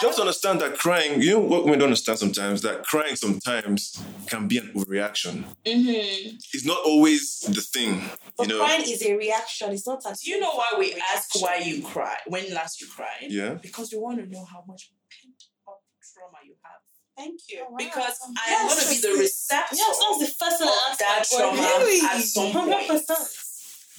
[0.00, 3.16] You have to understand that crying, you know what women don't understand sometimes, that crying
[3.16, 5.44] sometimes can be an overreaction.
[5.64, 6.36] Mm-hmm.
[6.52, 8.02] It's not always the thing,
[8.36, 8.64] But you know.
[8.64, 9.70] crying is a reaction.
[9.72, 11.02] It's not a Do you know why we reaction.
[11.14, 12.16] ask why you cry?
[12.26, 13.26] When last you cried?
[13.30, 13.54] Yeah.
[13.54, 15.36] Because we want to know how much pent
[15.68, 15.80] up
[16.12, 16.80] trauma you have.
[17.16, 17.64] Thank you.
[17.68, 20.68] Oh, because I am Yes, going to be the receptor Yes, that's the first thing
[20.68, 21.60] I of asked that trauma.
[21.60, 22.00] Really?
[22.06, 22.88] at some Hundred point.
[22.88, 23.28] percent.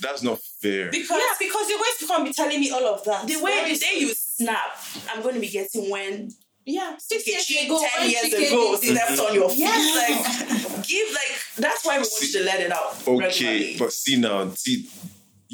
[0.01, 0.89] That's not fair.
[0.91, 3.27] Because Yeah, because you're going to come be telling me all of that.
[3.27, 4.77] the way the day you snap,
[5.13, 6.31] I'm going to be getting when
[6.65, 9.03] Yeah, six years ago, ten years ago did this.
[9.03, 9.59] stepped on your feet.
[9.59, 10.65] Yes.
[10.75, 12.95] Like give like that's why we want you to let it out.
[13.07, 13.75] Okay, regularly.
[13.77, 14.89] but see now, see,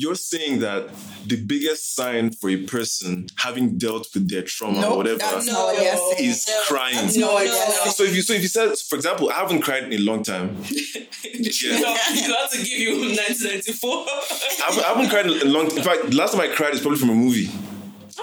[0.01, 0.81] you're saying that
[1.27, 5.45] the biggest sign for a person having dealt with their trauma Nope, or whatever that's
[5.47, 6.29] No, not what you're saying.
[6.29, 6.95] is No, crying.
[6.95, 7.95] that's No, not- it's not.
[7.97, 10.23] So if you so if you said, for example, I haven't cried in a long
[10.23, 10.47] time.
[10.69, 14.05] you know, you have to give you 1994.
[14.07, 15.65] I haven't, I haven't cried in a long.
[15.75, 17.49] In fact, the last time I cried is probably from a movie.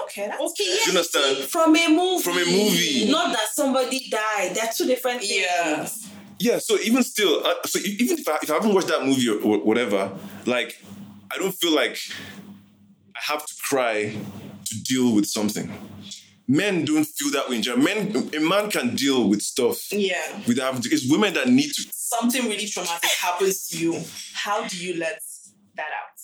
[0.03, 0.77] okay, that's Okay, Do yeah.
[0.85, 1.37] you understand?
[1.55, 2.23] From a movie.
[2.23, 3.11] From a movie.
[3.11, 4.55] Not that somebody died.
[4.55, 5.31] They're two different things.
[5.31, 5.87] Yeah.
[6.39, 6.59] Yeah.
[6.59, 9.37] So even still, uh, so even if I, if I haven't watched that movie or,
[9.41, 10.11] or whatever,
[10.45, 10.79] like
[11.31, 11.97] I don't feel like
[13.15, 14.15] I have to cry
[14.65, 15.71] to deal with something.
[16.47, 17.83] Men don't feel that way in general.
[17.83, 20.41] Men, a man can deal with stuff Yeah.
[20.47, 20.89] without having to.
[20.95, 21.85] It's women that need to.
[21.93, 24.03] Something really traumatic happens to you.
[24.33, 25.19] How do you let
[25.75, 26.17] that out?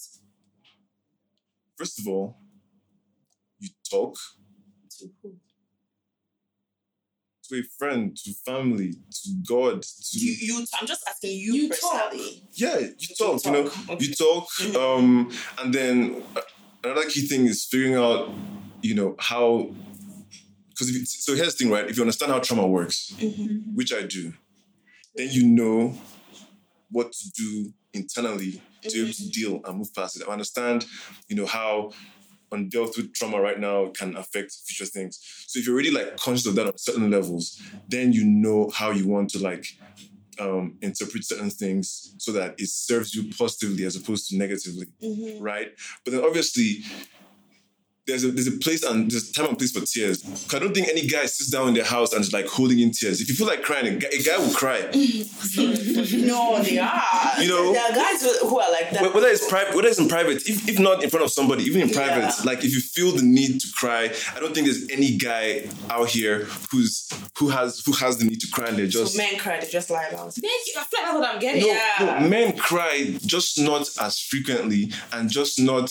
[1.77, 2.37] First of all,
[3.59, 4.15] you talk
[4.99, 5.35] To who?
[7.53, 11.69] To a friend, to family, to God, to You, you I'm just asking you, You
[11.69, 12.09] talk.
[12.11, 12.43] personally.
[12.53, 13.45] yeah, you talk.
[13.45, 13.97] You know, okay.
[13.99, 14.47] you talk.
[14.59, 14.75] Mhm.
[14.75, 16.41] Um, and then uh,
[16.83, 18.29] another key thing is figuring out,
[18.81, 19.69] you know, how.
[20.69, 21.87] Because so here's the thing, right?
[21.89, 23.75] If you understand how trauma works, Mm-hmm.
[23.75, 24.33] which I do,
[25.15, 25.95] then you know
[26.89, 29.23] what to do internally to be able Mm-hmm.
[29.25, 30.27] to deal and move past it.
[30.27, 30.85] I understand,
[31.27, 31.91] you know, how
[32.53, 35.19] undealt with trauma right now can affect future things.
[35.47, 38.91] So if you're already like conscious of that on certain levels, then you know how
[38.91, 39.65] you want to like
[40.39, 45.43] um, interpret certain things so that it serves you positively as opposed to negatively, Mm-hmm.
[45.43, 45.69] right?
[46.03, 46.83] But then obviously.
[48.05, 50.21] There's a there's a place and there's time and place for tears.
[50.23, 52.79] 'Cause I don't think any guy sits down in their house and is like holding
[52.79, 53.21] in tears.
[53.21, 54.81] If you feel like crying, a guy, a guy will cry.
[56.13, 57.41] No, they are.
[57.41, 59.13] You know- there are guys who who are like that.
[59.13, 61.81] Whether it's private, whether it's in private, if, if not in front of somebody, even
[61.81, 62.41] in private, Yeah.
[62.45, 66.09] like if you feel the need to cry, I don't think there's any guy out
[66.09, 69.37] here who's who has who has the need to cry and they're just so men
[69.37, 70.41] cry, they just lie about it.
[70.41, 70.73] Thank you.
[70.77, 71.61] I feel like that's what I'm getting.
[71.61, 72.19] no, Yeah.
[72.21, 75.89] no, men cry just not as frequently and just not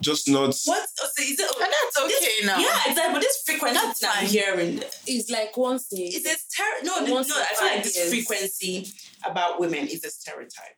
[0.00, 0.88] just not What?
[0.96, 2.58] So is it, And that's okay this, now.
[2.58, 3.12] Yeah, exactly.
[3.14, 6.02] But this frequency That's that I'm hearing, is like once they.
[6.02, 7.18] is it ter- no, no, no.
[7.20, 8.08] I feel like this years.
[8.10, 8.88] frequency
[9.24, 10.76] about women is a stereotype.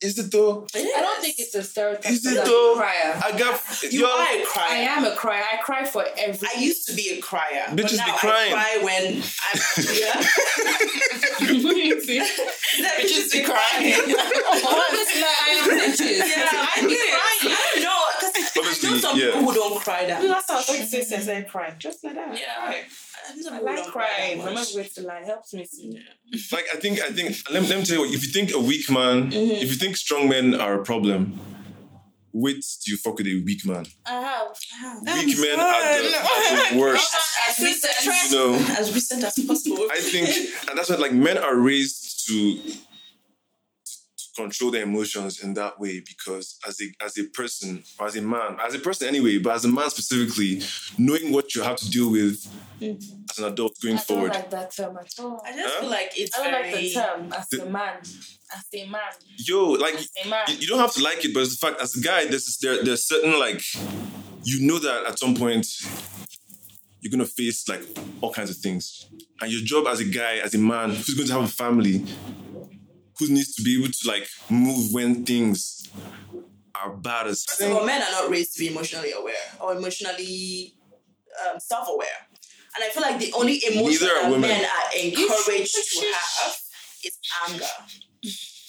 [0.00, 0.66] is it though?
[0.74, 2.10] I don't think it's a stereotype.
[2.12, 2.74] Is it because I'm though?
[2.76, 3.20] crier.
[3.24, 4.70] I got You you're- are a crier.
[4.70, 5.44] I am a crier.
[5.52, 6.48] I cry for every.
[6.54, 7.64] I used to be a crier.
[7.70, 8.52] Bitches but be now crying.
[8.54, 9.58] I cry when I'm
[9.94, 10.22] yeah.
[12.98, 13.94] Bitches be crying.
[13.98, 16.18] Obviously, like, I am bitches.
[16.18, 17.14] yeah, I I be it.
[17.14, 17.56] crying.
[18.64, 19.24] I don't know I know some yeah.
[19.26, 20.22] people who don't cry that.
[20.22, 21.74] That's how I was going to say, crying.
[21.78, 22.38] Just like that.
[22.38, 22.44] Yeah.
[22.58, 24.38] I know some I people who like don't cry crying.
[24.38, 25.18] that I'm not going to lie.
[25.20, 26.02] It helps me see.
[26.52, 28.52] like I think I think let me, let me tell you what if you think
[28.54, 29.62] a weak man Mm-hmm.
[29.64, 31.38] if you think strong men are a problem
[32.32, 34.48] wait till you fuck with a weak man I have.
[35.16, 37.16] weak men are the, are the worst
[37.48, 39.86] As recent, you know as recent as possible.
[39.90, 40.28] I think,
[40.68, 42.72] and that's what like men are raised to to
[44.42, 48.22] control their emotions in that way because as a as a person or as a
[48.22, 50.62] man, as a person anyway, but as a man specifically,
[50.96, 52.36] knowing what you have to deal with
[52.80, 54.30] as an adult going I don't forward.
[54.32, 55.42] like that term at all.
[55.44, 55.80] I just Huh?
[55.80, 56.72] feel like it's I don't very.
[56.72, 57.96] like the term as The- a man.
[58.56, 59.00] As a man.
[59.36, 59.94] Yo, like
[60.28, 60.44] man.
[60.48, 62.56] you, you don't have to like it, but it's the fact as a guy, there's
[62.62, 63.60] there there's certain like
[64.44, 65.66] you know that at some point
[67.00, 67.82] you're gonna face like
[68.20, 69.06] all kinds of things.
[69.40, 72.04] And your job as a guy, as a man who's going to have a family,
[73.18, 75.88] who needs to be able to like move when things
[76.74, 79.74] are bad as First of all, men are not raised to be emotionally aware or
[79.74, 80.74] emotionally
[81.46, 82.06] um, self-aware,
[82.76, 84.42] and I feel like the only emotion that women.
[84.42, 86.56] men are encouraged to have
[87.04, 87.64] is anger.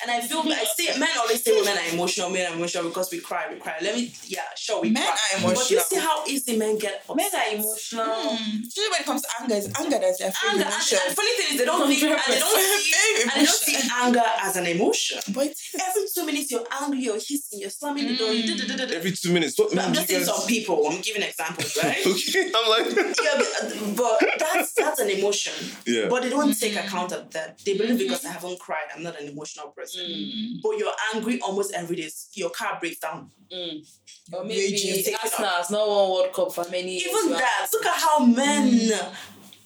[0.02, 3.12] And I feel I say men always say women are emotional, men are emotional because
[3.12, 3.76] we cry, we cry.
[3.82, 5.18] Let me yeah, sure we Men cry.
[5.50, 7.16] are But you see how easy men get upset.
[7.18, 8.06] Men are emotional.
[8.06, 8.56] Hmm.
[8.64, 10.98] Usually when it comes to anger, it's anger that's their Anger, favorite and, emotion.
[11.06, 13.90] and funny thing is they don't think and they don't see and they don't see
[14.02, 15.20] anger as an emotion.
[15.34, 15.50] But.
[15.90, 18.32] Every two minutes you're angry, you're hissing, you're slamming the door.
[18.32, 18.96] you da- da- da- da- da.
[18.96, 19.58] every two minutes.
[19.58, 20.88] What I'm just saying guys- some people.
[20.88, 21.98] I'm giving examples, right?
[22.06, 25.54] Okay, I'm like yeah, but, but that's that's an emotion.
[25.86, 26.08] Yeah.
[26.10, 27.60] But they don't take account of that.
[27.66, 29.89] They believe because I haven't cried, I'm not an emotional person.
[29.98, 30.62] Mm.
[30.62, 32.10] But you're angry almost every day.
[32.34, 33.32] Your car breaks down.
[33.52, 33.86] Mm.
[34.32, 37.08] Or maybe Raging, take it Arsenal has not won World Cup for many years.
[37.08, 37.68] Even that.
[37.74, 39.16] Look at how men mm.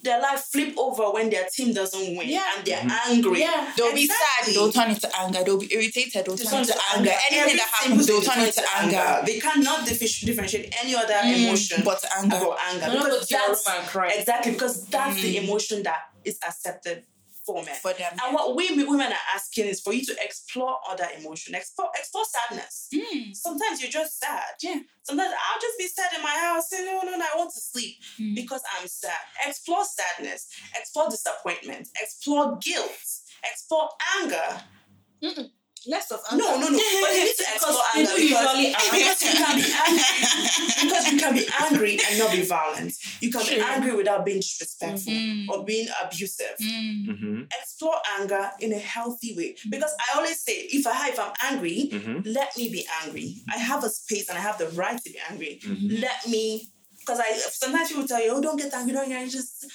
[0.04, 2.44] their life flip over when their team doesn't win Yeah.
[2.56, 3.12] and they're mm-hmm.
[3.12, 3.40] angry.
[3.42, 3.74] Yeah.
[3.76, 4.54] They'll be sad, Exactly.
[4.54, 5.44] they'll turn into anger.
[5.44, 7.12] They'll be irritated, they'll They turn into turn anger.
[7.12, 9.26] Anything Every that happens, they'll turn they into anger.
[9.26, 12.38] They cannot differentiate any other emotion But anger.
[12.38, 12.86] about anger.
[12.86, 14.10] They're not Because going that's and cry.
[14.18, 17.04] exactly because that's the emotion that is accepted
[17.46, 17.76] for men.
[17.82, 21.56] For them, And what we women are asking is for you to explore other emotion,
[21.56, 22.88] explore explore sadness.
[22.94, 23.36] Mm.
[23.36, 24.44] Sometimes you're just sad.
[24.62, 24.80] Yeah.
[25.04, 27.60] Sometimes I'll just be sad in my house and no, no, no, I want to
[27.60, 28.36] sleep Mm.
[28.36, 29.18] because I'm sad.
[29.48, 32.92] Explore sadness, explore disappointment, explore guilt,
[33.50, 33.90] explore
[34.22, 34.62] anger.
[35.86, 36.78] Less of No, no, no.
[36.78, 36.80] But
[37.14, 40.04] you need to explore Because anger do because, usually because you can be angry.
[40.84, 42.94] because you can be angry and not be violent.
[43.22, 45.50] You can be angry without being disrespectful Mm.
[45.50, 46.56] or being abusive.
[46.62, 47.08] Mm.
[47.08, 47.42] Mm-hmm.
[47.60, 49.56] Explore anger in a healthy way.
[49.70, 52.20] Because I always say, if I if I'm angry, Mm-hmm.
[52.26, 53.44] let me be angry.
[53.54, 55.60] I have a space and I have the right to be angry.
[55.64, 56.02] Mhm.
[56.02, 56.70] Let me,
[57.00, 59.30] because I sometimes people tell you, oh, don't get angry, don't get angry.
[59.32, 59.66] Just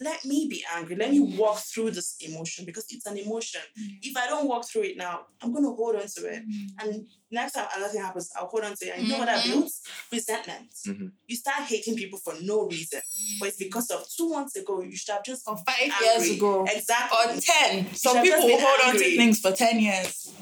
[0.00, 0.94] let me be angry.
[0.96, 3.60] Let me walk through this emotion because it's an emotion.
[4.02, 6.42] If I don't walk through it now, I'm gonna hold on to it.
[6.80, 8.92] And next time another thing happens, I'll hold on to it.
[8.96, 9.50] And you know what that Mhm.
[9.52, 9.80] builds?
[10.12, 10.70] Resentment.
[10.86, 11.12] Mhm.
[11.26, 13.00] You start hating people for no reason.
[13.40, 16.06] But it's because of two months ago, you should have just Or five angry.
[16.06, 16.64] years ago.
[16.70, 17.18] Exactly.
[17.18, 17.94] Or ten.
[17.94, 20.28] Some people just been hold on to things for ten years.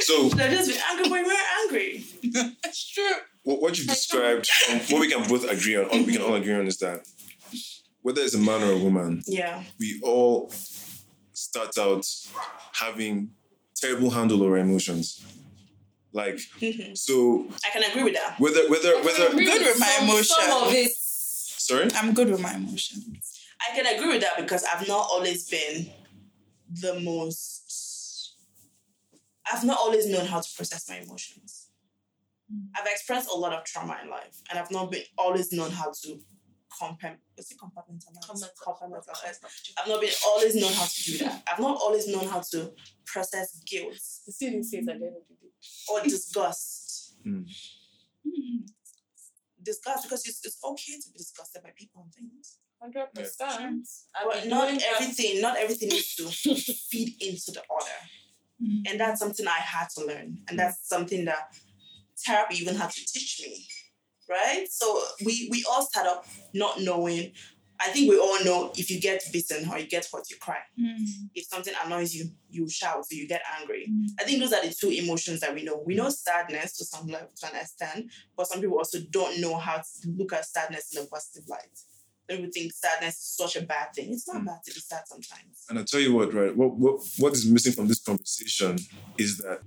[0.00, 2.04] So should have just been angry, but we're angry.
[2.64, 3.12] That's true.
[3.44, 6.34] what, what you've described, um, what we can both agree on, what we can all
[6.34, 7.06] agree on is that
[8.02, 9.62] whether it's a man or a woman, Yeah.
[9.78, 10.52] we all
[11.32, 12.06] start out
[12.72, 13.30] having
[13.74, 15.22] terrible handle over emotions.
[16.12, 16.96] Like Mhm.
[16.98, 18.38] so, I can agree with that.
[18.40, 20.28] whether whether whether I'm Good with my some, emotions.
[20.28, 20.92] Some of it.
[20.96, 23.06] sorry, I'm good with my emotions.
[23.60, 25.92] I can agree with that because I've not always been
[26.72, 28.34] the most.
[29.52, 31.68] I've not always known how to process my emotions.
[32.76, 35.92] I've experienced a lot of trauma in life, and I've not been always known how
[36.02, 36.20] to
[36.80, 38.44] compa- is it compartmentalize?
[38.66, 39.38] Compartmentalize.
[39.78, 41.42] I've not been always known how to do that.
[41.52, 42.72] I've not always known how to
[43.06, 45.52] process guilt The student says at the end of the day.
[45.92, 47.16] or disgust.
[47.26, 47.44] Mm.
[49.62, 52.58] Disgust because it's, it's okay to be disgusted by people and things.
[52.80, 53.86] Hundred percent.
[54.24, 56.24] But not everything, not everything needs to
[56.90, 57.98] feed into the other.
[58.62, 58.90] Mm.
[58.90, 60.38] And that's something I had to learn.
[60.48, 61.54] And that's something that
[62.26, 63.66] therapy even had to teach me.
[64.30, 64.66] Right?
[64.70, 64.86] So
[65.24, 67.32] we we all start up not knowing.
[67.82, 70.58] I think we all know if you get bitten or you get hurt, you cry.
[70.78, 70.98] Mm.
[71.34, 73.86] If something annoys you, you shout or you get angry.
[73.90, 74.04] Mm.
[74.20, 75.82] I think those are the two emotions that we know.
[75.86, 79.78] We know sadness to some level, to understand, but some people also don't know how
[79.78, 81.74] to look at sadness in a positive light.
[82.28, 84.12] Some people think sadness is such a bad thing.
[84.12, 84.46] It's not Mm.
[84.46, 85.64] bad to be sad sometimes.
[85.70, 86.54] and I tell you what, right?
[86.54, 88.78] What what what is missing from this conversation
[89.16, 89.62] is that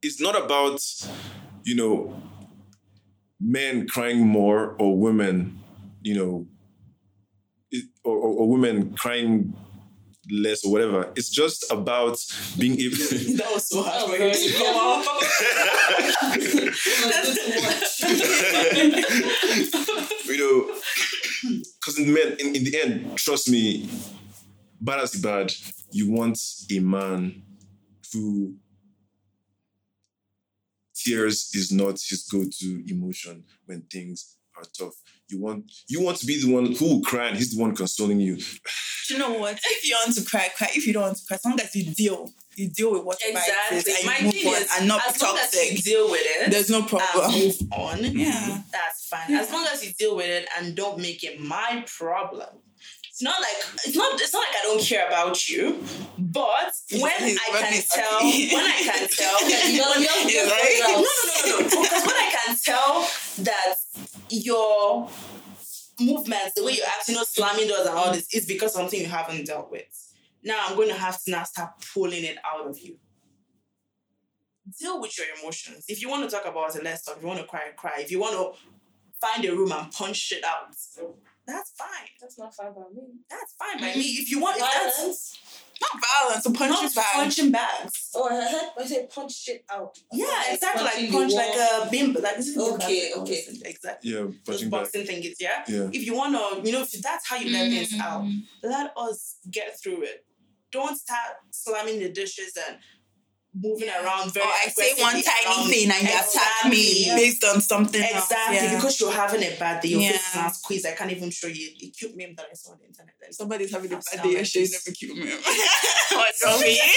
[0.00, 0.80] it's not about
[1.64, 2.22] you know
[3.40, 5.58] men crying more or women,
[6.02, 6.46] you know,
[8.04, 9.54] or, or, or women crying
[10.30, 11.12] less or whatever.
[11.16, 12.18] It's just about
[12.58, 12.96] being able.
[13.36, 15.06] That was so hard Oh, for you to very- come
[20.26, 20.74] you know,
[21.80, 23.88] because in the men, in, in the end, trust me,
[24.80, 25.52] bad as bad,
[25.90, 26.38] you want
[26.70, 27.42] a man
[28.12, 28.54] who
[31.06, 34.94] tears is not his go-to emotion when things are tough.
[35.28, 37.74] You want you want to be the one who will cry and he's the one
[37.74, 38.36] consoling you.
[38.36, 39.58] Do you know what?
[39.64, 40.68] If you want to cry, cry.
[40.74, 43.38] If you don't want to cry, as long as you deal, you deal with whatever
[43.38, 45.54] it is, and My you move thing on is, and not be as long as
[45.54, 45.84] you toxic.
[45.84, 47.24] deal with it, There's no problem.
[47.30, 47.98] and move on.
[48.04, 48.62] Yeah.
[48.72, 49.26] that's fine.
[49.28, 49.40] Yeah.
[49.42, 52.48] As long as you deal with it and don't make it my problem.
[53.16, 55.82] It's not like it's not it's not like I don't care about you,
[56.18, 58.54] but when He's I can tell, happy.
[58.54, 60.80] when I can tell, You don't- you don't- you don't right?
[60.80, 61.82] no, no, no, no, no.
[61.82, 63.08] Because when I can tell
[63.44, 63.74] that
[64.28, 65.08] your
[65.98, 69.00] movements, the way you're acting, you know, slamming doors and all this, is because something
[69.00, 69.86] you haven't dealt with.
[70.42, 72.98] Now I'm going to have to now start pulling it out of you.
[74.78, 75.86] Deal with your emotions.
[75.88, 77.16] If you want to talk about it, let's talk.
[77.16, 77.94] If you want to cry, cry.
[78.00, 78.60] If you want to
[79.18, 80.74] find a room and punch it out,
[81.46, 82.08] that's fine.
[82.20, 83.02] That's not fine by me.
[83.30, 84.02] That's fine by me.
[84.02, 85.38] If you want, if that's Violence.
[85.78, 85.90] Not
[86.22, 88.10] violence, to punch not you punching bags.
[88.14, 89.98] Oh, I heard I said punch shit out.
[90.10, 90.84] Yeah, Like exactly.
[90.84, 92.20] Like punch like a bimbo.
[92.22, 93.42] Like this is Okay, okay.
[93.66, 94.10] Exactly.
[94.10, 94.80] Yeah, those punching back.
[94.84, 95.64] boxing things, yeah?
[95.68, 95.90] Yeah.
[95.92, 98.40] If you want to, you know, if that's how you let this out, Mm.
[98.62, 100.24] let us get through it.
[100.72, 102.78] Don't start slamming the dishes and
[103.58, 107.44] moving around very Or I say one tiny around- thing and you attack me based
[107.44, 108.24] on something else.
[108.30, 108.74] Exactly, Yeah.
[108.76, 109.88] because you're having a bad day.
[109.88, 110.42] Your face is Yeah.
[110.42, 110.86] not squeezed.
[110.86, 113.14] I can't even show you a cute meme that I saw on the internet.
[113.20, 114.72] That is- Somebody's having a I'll bad sound day like and she this.
[114.72, 115.30] never cute me.
[116.16, 116.92] What's wrong with you?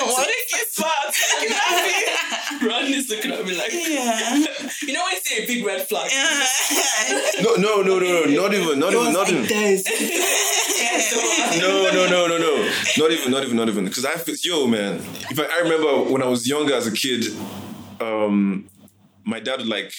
[0.00, 1.14] What if you smart?
[1.42, 2.66] You happy?
[2.66, 4.36] Ron is looking at me like, Yeah.
[4.86, 6.10] you know when you see a big red flag?
[7.42, 9.44] No, no, no, no, no, not even, not It even, was not even.
[10.96, 11.58] this.
[11.60, 12.72] No, no, no, no, no.
[12.98, 13.84] Not even, not even, not even.
[13.84, 14.96] Because I feel, yo, man.
[15.30, 17.24] If I, I remember when I was younger as a kid,
[18.00, 18.68] um,
[19.24, 19.92] my dad would like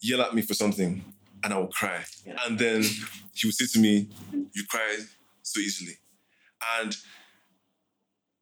[0.00, 1.04] yell at me for something,
[1.42, 2.04] and I would cry.
[2.24, 2.36] Yeah.
[2.46, 2.82] And then
[3.34, 4.98] he would say to me, You cry
[5.42, 5.98] so easily.
[6.80, 6.96] And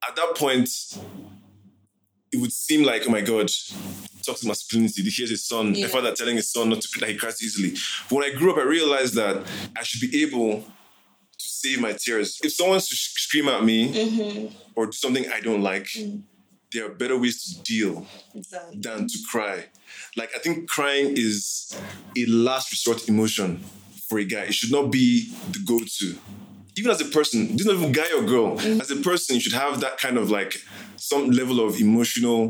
[0.08, 0.68] at that point,
[2.32, 3.48] it would seem like, oh my God,
[4.24, 5.02] toxic masculinity.
[5.10, 5.86] Here's his son, Yeah.
[5.86, 7.74] a father telling his son not to that he cries easily.
[8.08, 9.42] But when I grew up, I realized that
[9.78, 10.64] I should be able to
[11.64, 12.28] save my tears.
[12.46, 14.46] If someone should scream at me Mm-hmm.
[14.76, 16.22] or do something I don't like, Mm.
[16.72, 17.94] there are better ways to deal
[18.40, 18.80] Exactly.
[18.84, 19.56] than to cry.
[20.20, 21.74] Like I think crying is
[22.20, 23.48] a last resort emotion
[24.08, 24.44] for a guy.
[24.50, 25.08] It should not be
[25.54, 26.08] the go-to.
[26.78, 28.50] Even as a person, this is not even guy or girl.
[28.82, 30.52] As a person, you should have that kind of like
[31.10, 32.40] some level of emotional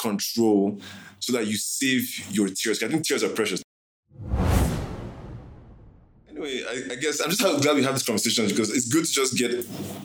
[0.00, 0.78] control
[1.24, 2.04] so that you save
[2.36, 2.82] your tears.
[2.82, 3.60] I think tears are precious.
[6.42, 9.12] Anyway, I, I guess I'm just glad we have this conversation because it's good to
[9.12, 9.50] just get,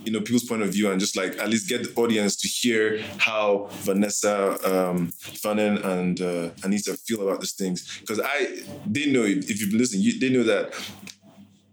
[0.06, 2.48] you know, people's point of view and just like at least get the audience to
[2.48, 5.12] hear how Vanessa, um,
[5.44, 8.00] and uh, Anita feel about these things.
[8.00, 10.74] Because I, they know if you've been listening, you, they know that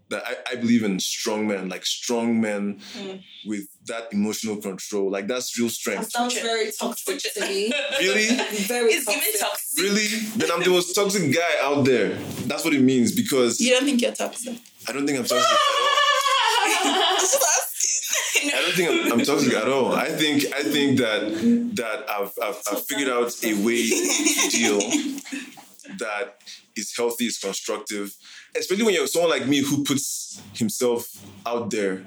[0.09, 3.21] that I, I believe in strong men, like strong men mm.
[3.45, 5.09] with that emotional control.
[5.09, 6.11] Like that's real That strength.
[6.11, 7.73] sounds very toxic to me.
[7.99, 8.25] Really?
[8.67, 9.39] Very It's giving toxic.
[9.39, 9.83] toxic.
[9.83, 10.07] Really?
[10.37, 12.15] Then I'm the most toxic guy out there.
[12.45, 14.57] That's what it means because You don't think you're toxic?
[14.87, 17.15] I don't think I'm toxic at all.
[17.19, 17.43] Just.
[18.45, 19.93] I don't think I'm, I'm toxic at all.
[19.93, 21.21] I think I think that
[21.75, 24.79] that I've I've, I've figured out a way to deal
[25.97, 26.37] that
[26.75, 28.13] is healthy, is constructive,
[28.55, 31.07] especially when you're someone like me who puts himself
[31.45, 32.05] out there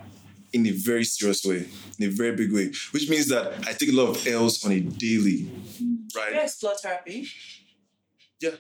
[0.52, 3.90] in a very serious way, in a very big way, which means that I take
[3.90, 5.50] a lot of L's on a daily,
[6.16, 6.30] right?
[6.30, 6.44] You right?
[6.44, 7.28] explore therapy?
[8.40, 8.50] Yeah.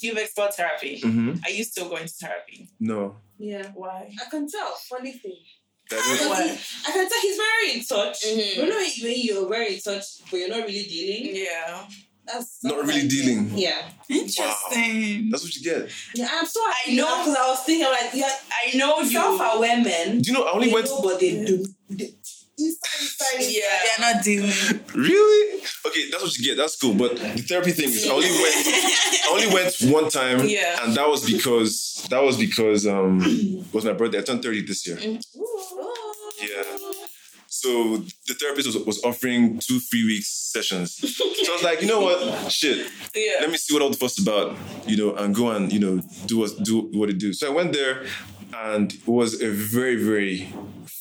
[0.00, 1.00] You've explored therapy.
[1.02, 1.38] Mm-hmm.
[1.44, 2.68] Are you still going to therapy?
[2.80, 3.70] No, Yeah.
[3.74, 4.10] Why?
[4.20, 4.72] I can tell.
[4.90, 5.36] Funny thing.
[5.90, 8.24] that Because he- I can tell he's very in touch.
[8.24, 8.56] Mhm.
[8.56, 11.36] You know when you're very in touch, but you're not really dealing.
[11.36, 11.86] Yeah.
[12.26, 13.50] That's Not really like- dealing.
[13.54, 13.82] Yeah.
[14.08, 15.28] Interesting.
[15.30, 15.90] that's what you get.
[16.14, 16.28] Yeah.
[16.32, 17.18] I'm so I know.
[17.18, 18.30] because I was thinking like, yeah,
[18.64, 19.10] I know you.
[19.10, 20.20] self-aware men.
[20.20, 20.44] Do you know?
[20.44, 20.86] I only They went.
[20.86, 21.64] know, but they do.
[21.90, 22.14] They,
[22.56, 23.52] inside, inside, inside.
[23.52, 23.62] Yeah.
[23.98, 24.50] They're not dealing.
[24.94, 25.60] Really?
[25.86, 26.56] Okay, that's what you get.
[26.56, 26.94] That's cool.
[26.94, 28.54] But the therapy thing is, I only went.
[28.66, 30.84] I only went one time, Yeah.
[30.84, 34.18] and that was because that was because um it was my birthday.
[34.18, 34.98] I turned thirty this year.
[35.00, 35.18] Yeah.
[37.64, 37.96] So
[38.26, 40.96] the therapist was, was offering two free weeks sessions.
[40.96, 42.52] So I was like, you know what?
[42.52, 42.90] Shit.
[43.14, 43.40] Yeah.
[43.40, 44.54] Let me see what all the fuss about,
[44.86, 47.32] you know, and go and you know do what do what it do.
[47.32, 48.04] So I went there,
[48.54, 50.52] and it was a very very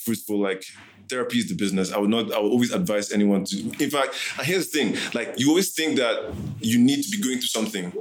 [0.06, 0.64] fruitful like.
[1.10, 1.92] Therapy is the business.
[1.92, 2.32] I would not.
[2.32, 3.58] I would always advise anyone to.
[3.84, 7.22] In fact, and here's the thing: like you always think that you need to be
[7.22, 7.92] going through something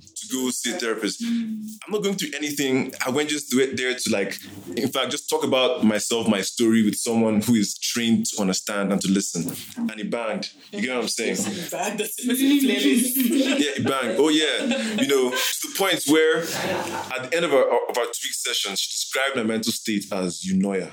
[0.00, 1.22] to go see a therapist.
[1.22, 1.62] Mm.
[1.86, 2.92] I'm not going through anything.
[3.06, 4.38] I went just to it there to like,
[4.76, 8.92] in fact, just talk about myself, my story with someone who is trained to understand
[8.92, 9.52] and to listen.
[9.76, 10.50] And he banged.
[10.72, 11.36] You get what I'm saying?
[11.70, 13.16] Bag the playlist.
[13.60, 14.16] Yeah, he banged.
[14.18, 14.64] Oh yeah.
[15.00, 18.34] You know, to the point where at the end of our of our two week
[18.34, 20.90] session, she described my mental state as eunoia.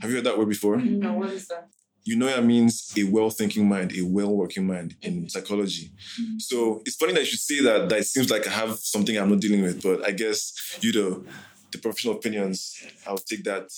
[0.00, 0.76] Have you heard that word before?
[0.76, 1.68] No, what is that?
[2.08, 5.90] Eunoia means a well-thinking mind, a well-working mind in psychology.
[6.20, 6.38] Mm-hmm.
[6.38, 7.88] So it's funny that you should say that.
[7.88, 10.92] That it seems like I have something I'm not dealing with, but I guess you
[10.92, 11.24] know
[11.72, 12.76] the professional opinions.
[13.06, 13.70] I'll take that.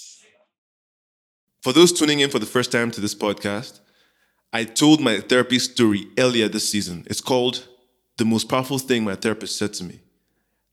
[1.62, 3.80] For those tuning in for the first time to this podcast,
[4.52, 7.04] I told my therapy story earlier this season.
[7.08, 7.68] It's called
[8.18, 10.00] "The Most Powerful Thing My Therapist Said to Me."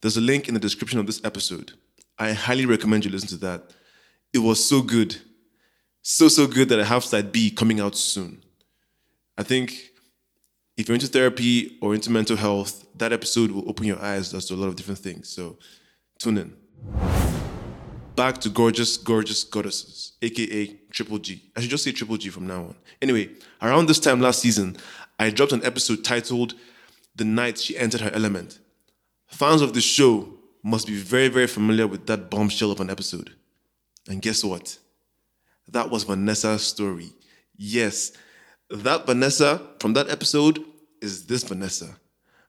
[0.01, 1.73] There's a link in the description of this episode.
[2.17, 3.73] I highly recommend you listen to that.
[4.33, 5.21] It was so good
[6.03, 8.43] so so good that I have side B coming out soon.
[9.37, 9.91] I think
[10.77, 14.45] if you're into therapy or into mental health, that episode will open your eyes as
[14.45, 15.29] to a lot of different things.
[15.29, 15.57] So
[16.19, 16.55] tune in.
[18.15, 21.41] Back to gorgeous, gorgeous goddesses, aka Triple G.
[21.55, 22.75] I should just say Triple G from now on.
[23.01, 23.29] Anyway,
[23.61, 24.75] around this time last season,
[25.17, 26.53] I dropped an episode titled
[27.15, 28.59] The Night She Entered Her Element.
[29.27, 30.27] Fans of the show
[30.63, 33.31] must be very, very familiar with that bombshell of an episode.
[34.07, 34.77] And guess what?
[35.69, 37.11] That was Vanessa's story.
[37.57, 38.11] Yes,
[38.69, 40.59] that Vanessa from that episode
[41.01, 41.95] is this Vanessa.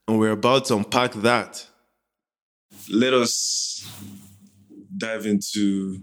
[0.09, 1.67] And we're about to unpack that.
[2.91, 3.87] Let us
[4.97, 5.99] dive into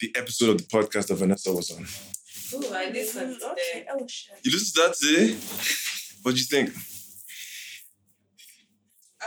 [0.00, 1.86] the episode of the podcast that Vanessa was on.
[2.54, 3.62] Ooh, I listened Okay.
[3.72, 3.86] today.
[3.90, 4.36] Oh shit.
[4.44, 5.34] You listened to that today?
[6.22, 6.70] What do you think?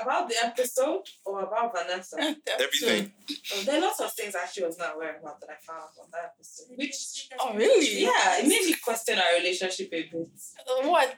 [0.02, 2.18] About the episode or about Vanessa?
[2.60, 3.12] Everything.
[3.54, 5.82] Oh, there are lots of things I actually was not aware about that I found
[5.82, 6.68] out on that episode.
[6.78, 8.02] Which, Oh really?
[8.04, 10.14] yeah, it made me question our relationship a bit.
[10.14, 11.18] Uh, What?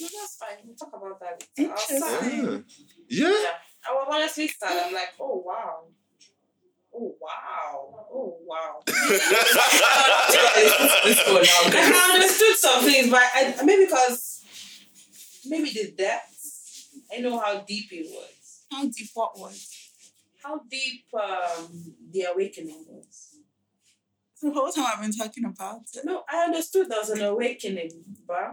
[0.00, 0.58] No, that's fine.
[0.64, 1.70] We'll talk about that later.
[1.70, 2.32] I was sad.
[2.32, 2.64] Interesting.
[3.08, 3.28] Yeah.
[3.28, 3.42] Yeah.
[3.42, 3.54] Yeah.
[3.88, 4.86] I was honestly sad.
[4.86, 5.86] I'm like, oh wow.
[6.94, 8.06] Oh wow.
[8.12, 8.82] Oh wow.
[10.90, 14.44] I understood some things, but I, maybe because
[15.46, 16.34] maybe the depth.
[17.14, 18.64] I know how deep it was.
[18.70, 19.74] How deep what was?
[20.42, 23.34] how deep um, the awakening was.
[24.40, 26.04] The whole time I've been talking about it.
[26.04, 27.90] No, I understood there was an awakening,
[28.26, 28.52] but,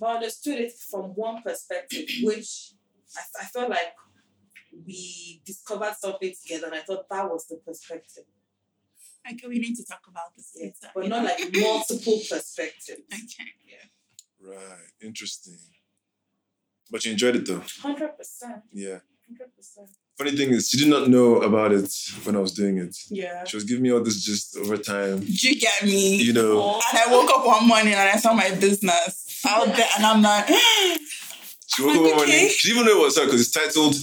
[0.00, 2.72] but I understood it from one perspective, which
[3.16, 3.94] I, I felt like
[4.84, 8.24] we discovered something together, and I thought that was the perspective.
[9.30, 10.92] Okay, we need to talk about this Yes, later.
[10.94, 13.02] but not like multiple perspectives.
[13.12, 13.50] Okay.
[13.68, 14.50] Yeah.
[14.52, 14.88] Right.
[15.00, 15.58] Interesting.
[16.90, 17.62] But you enjoyed it though.
[17.82, 18.98] Hundred percent, Yeah.
[19.28, 19.88] hundred percent.
[20.18, 21.90] Funny thing is, she did not know about it
[22.24, 22.94] when I was doing it.
[23.08, 23.44] Yeah.
[23.44, 25.20] She was giving me all this just over time.
[25.20, 26.16] Did you get me?
[26.16, 29.88] You know, And I woke up one morning and I saw my business out there,
[29.96, 30.46] and I'm like,
[31.68, 32.48] she woke up one morning.
[32.50, 33.94] She didn't even know it was her because it's titled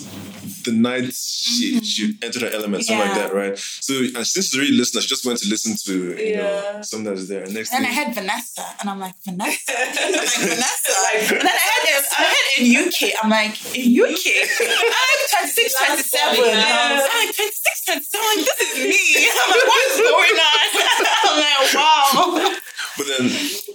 [0.68, 2.24] "The Night She She mm-hmm.
[2.26, 3.58] Entered Her Element," something like that, right?
[3.58, 6.82] So, and since she's already listener, she just went to listen to you know Yeah.
[6.82, 7.44] something that's there.
[7.44, 9.72] And next then I had Vanessa, and I'm like, Vanessa?
[10.04, 10.94] I'm like, Vanessa?
[11.40, 14.26] and then I heard, it, I had in UK, I'm like, in UK?
[14.60, 16.36] I'm like, 26, 27.
[16.36, 19.02] boy, I'm like, 26, 27, this is me.
[19.32, 20.68] I'm like, what is going on?
[21.28, 22.60] I'm like, wow.
[22.98, 23.24] but then,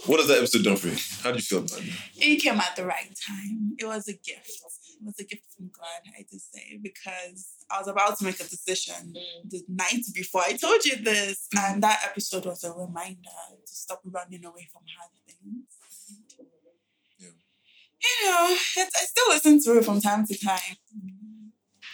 [0.07, 0.99] what has that episode done for you?
[1.23, 1.93] How do you feel about it?
[2.17, 3.77] It came at the right time.
[3.79, 4.72] It was a gift.
[5.03, 8.39] It was a gift from God, I just say, because I was about to make
[8.39, 9.51] a decision Mm.
[9.51, 11.49] the night before I told you this.
[11.59, 13.19] And that episode was a reminder
[13.67, 15.65] to stop running away from hard things.
[17.19, 17.29] Yeah.
[18.01, 20.77] You know, it, I still listen to it from time to time.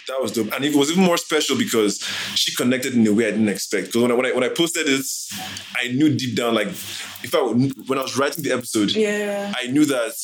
[0.09, 2.03] That was dope, and it was even more special because
[2.35, 3.89] she connected in a way I didn't expect.
[3.89, 5.31] Because when I, when I when I posted this,
[5.77, 9.53] I knew deep down, like, if I when I was writing the episode, Yeah.
[9.55, 10.15] I knew that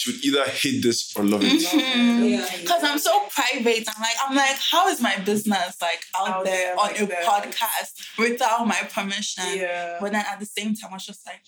[0.00, 1.52] she would either hate this or love it.
[1.52, 2.30] Mhm.
[2.30, 3.84] Yeah, Because I'm so private.
[3.92, 7.00] I'm like, I'm like, how is my business like out, Out there, there on like
[7.02, 7.24] a that.
[7.24, 9.44] podcast without my permission?
[9.56, 9.98] Yeah.
[10.00, 11.42] But then at the same time, I was just like,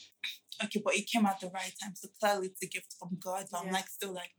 [0.65, 1.95] okay, but it came at the right time.
[1.97, 3.47] So clearly it's a gift from God.
[3.51, 4.33] But I'm like, still like,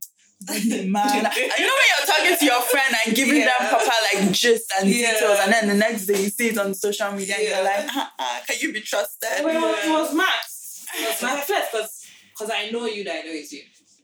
[0.48, 0.54] man.
[0.88, 3.70] you know when you're talking to your friend and giving them Yeah.
[3.70, 5.14] proper like gist and Yeah.
[5.14, 7.86] details, and then the next day you see it on social media and you're like,
[7.90, 9.30] ah, ah, can you be trusted?
[9.44, 10.86] Well, it was, it was Max.
[11.00, 12.00] It was Max first, because
[12.34, 13.62] because I know you that I know it's you.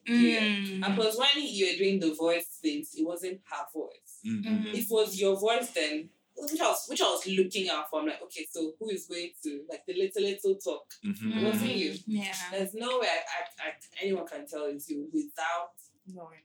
[0.10, 0.86] Mm.
[0.86, 4.20] And plus, when you were doing the voice things, it wasn't her voice.
[4.26, 4.44] Mhm.
[4.44, 4.74] Mm.
[4.74, 8.00] If it was your voice, then which I was which I was looking out for.
[8.00, 10.86] I'm like, okay, so who is going to like the little little talk?
[11.06, 11.38] Mhm.
[11.38, 11.96] It wasn't you.
[12.08, 12.34] Yeah.
[12.52, 13.20] There's no way I,
[13.66, 15.72] I, I, anyone can tell it's you without
[16.08, 16.40] No, I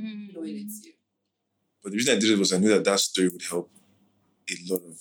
[0.00, 0.32] Mm.
[0.34, 0.92] knowing it's you.
[1.82, 3.70] But the reason I did it was I knew that that story would help
[4.48, 4.98] a lot of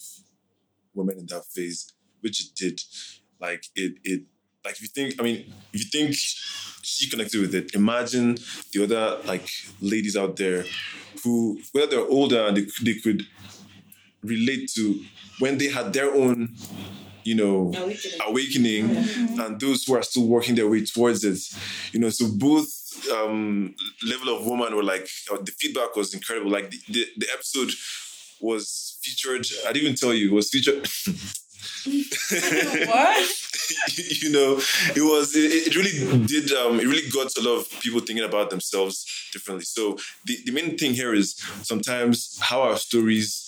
[0.93, 2.81] women in that phase, which it did.
[3.39, 4.23] Like it, it,
[4.65, 6.15] like if you think, I mean, if you think
[7.01, 8.37] she connected with it, imagine
[8.73, 9.47] the other like
[9.81, 10.65] ladies out there
[11.23, 13.23] who, whether they're older they, they could
[14.23, 15.03] relate to
[15.39, 16.55] when they had their own,
[17.23, 18.19] you know, Awakening.
[18.27, 18.85] awakening
[19.39, 21.39] and those who are still working their way towards it.
[21.93, 22.67] You know, so both
[23.13, 23.73] um
[24.07, 26.51] level of woman were like uh, the feedback was incredible.
[26.51, 27.71] Like the, the, the episode
[28.39, 30.87] was featured, I didn't even tell you, it was featured
[32.87, 33.27] What?
[34.21, 34.57] you know,
[34.95, 38.23] it was it, it really did um it really got a lot of people thinking
[38.25, 39.65] about themselves differently.
[39.65, 43.47] So the, the main thing here is sometimes how our stories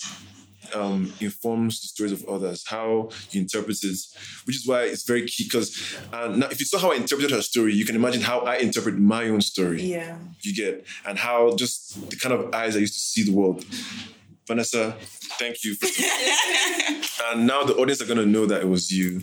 [0.74, 3.98] um, informs the stories of others, how you interpret it,
[4.44, 5.44] which is why it's very key.
[5.44, 8.40] Because uh, now, if you saw how I interpreted her story, you can imagine how
[8.40, 9.82] I interpret my own story.
[9.82, 10.18] Yeah.
[10.40, 13.64] You get, and how just the kind of eyes I used to see the world.
[14.46, 14.94] Vanessa,
[15.38, 15.74] thank you.
[15.74, 15.86] For,
[17.32, 19.22] and uh, now the audience are gonna know that it was you,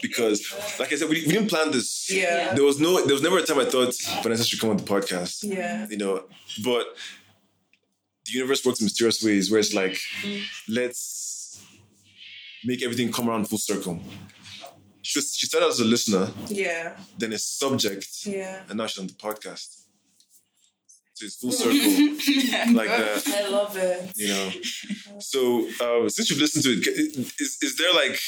[0.00, 0.40] because,
[0.78, 2.10] like I said, we, we didn't plan this.
[2.10, 2.54] Yeah.
[2.54, 4.84] There was no, there was never a time I thought Vanessa should come on the
[4.84, 5.86] podcast Yeah.
[5.90, 6.24] you know
[6.62, 6.86] but
[8.26, 9.92] the universe works in mysterious ways where it's like
[10.22, 10.42] mm-hmm.
[10.72, 11.62] let's
[12.64, 14.00] make everything come around full circle
[15.02, 16.96] she, was, she started as a listener Yeah.
[17.18, 18.62] then a subject Yeah.
[18.68, 19.83] and now she's on the podcast
[21.24, 21.74] it's full circle
[22.74, 24.12] like that I love it.
[24.16, 24.50] you know
[25.20, 28.18] so uh, since you've listened to it is, is there like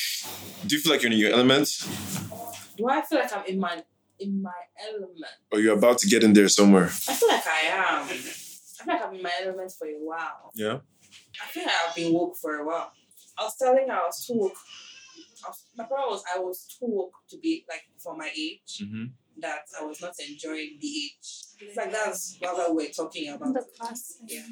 [0.66, 1.68] do you feel like you're in your element
[2.76, 3.82] Do I feel like I'm in my
[4.18, 5.36] in my element?
[5.52, 8.02] or you're about to get in there somewhere I feel like I am.
[8.04, 10.50] I feel like I'm in my element for a while.
[10.54, 10.78] yeah
[11.42, 12.92] I feel like I've been woke for a while.
[13.38, 14.56] I was telling her I was too woke.
[15.44, 18.82] I was, my problem was I was too woke to be like for my age
[18.82, 19.04] mm-hmm.
[19.40, 21.44] That I was not enjoying the age.
[21.60, 23.54] It's like that's what we we're talking about.
[23.54, 24.18] the process.
[24.26, 24.42] Yeah.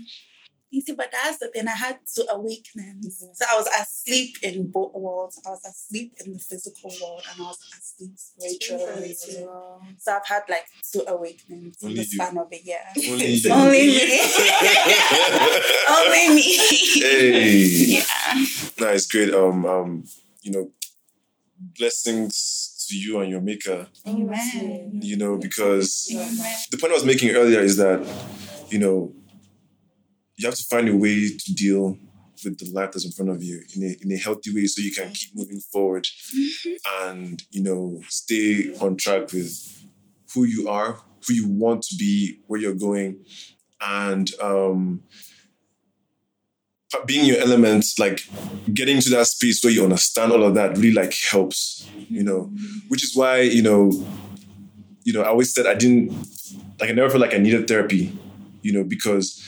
[0.70, 1.68] You see, but that's the thing.
[1.68, 3.22] I had two awakenings.
[3.34, 5.40] So I was asleep in both worlds.
[5.46, 9.14] I was asleep in the physical world and I was asleep spiritually.
[9.24, 9.48] too.
[9.98, 12.06] So I've had like two awakenings in Only the you.
[12.08, 12.78] span of a year.
[13.08, 13.40] Only.
[13.52, 14.20] Only me.
[15.88, 16.56] Only me.
[17.00, 17.68] hey
[17.98, 18.44] Yeah.
[18.80, 19.32] No, it's great.
[19.32, 20.04] Um, um,
[20.42, 20.70] you know,
[21.78, 23.88] blessings to you and your maker.
[24.06, 25.00] Amen.
[25.02, 26.54] You know, because Amen.
[26.70, 28.06] the point I was making earlier is that,
[28.70, 29.12] you know,
[30.36, 31.98] you have to find a way to deal
[32.44, 34.82] with the life that's in front of you in a, in a healthy way so
[34.82, 36.06] you can keep moving forward
[37.02, 39.86] and you know stay on track with
[40.34, 43.24] who you are who you want to be where you're going
[43.80, 45.00] and um
[47.06, 48.20] being your element like
[48.72, 52.50] getting to that space where you understand all of that really like helps you know?
[52.88, 53.90] Which is why you know
[55.04, 56.10] you know i always said i didn't
[56.80, 58.16] like i never felt like i needed therapy
[58.62, 59.42] you know because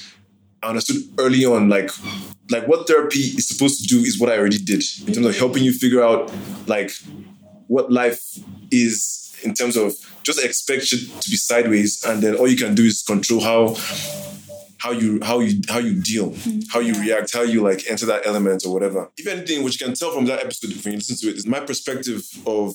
[0.63, 1.91] i understood early on like
[2.51, 5.37] like what therapy is supposed to do is what i already did in terms of
[5.37, 6.31] helping you figure out
[6.67, 6.91] like
[7.67, 8.39] what life
[8.71, 12.75] is in terms of just expect shit to be sideways and then all you can
[12.75, 13.75] do is control how
[14.79, 16.61] how you how you how you deal, mm-hmm.
[16.73, 19.11] how you react, how you like enter that element or whatever.
[19.17, 21.47] If anything, which you can tell from that episode when you listen to it, is
[21.47, 22.75] my perspective of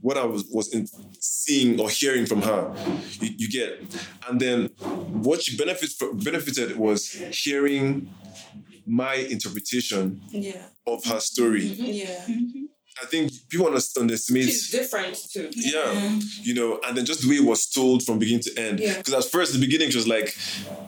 [0.00, 0.86] what I was was in,
[1.18, 2.74] seeing or hearing from her.
[3.20, 3.82] You, you get,
[4.28, 8.10] and then what she benefits benefited was hearing
[8.86, 10.62] my interpretation Yeah.
[10.86, 11.68] of her story.
[11.70, 11.84] Mm-hmm.
[11.84, 12.24] Yeah.
[12.28, 12.64] Mm-hmm.
[13.02, 15.48] I think people underestimate It's different too.
[15.54, 16.18] yeah, mm-hmm.
[16.42, 18.80] you know, and then just the way it was told from beginning to end.
[18.80, 18.98] Yeah.
[18.98, 20.34] Because at first, the beginning, she was like,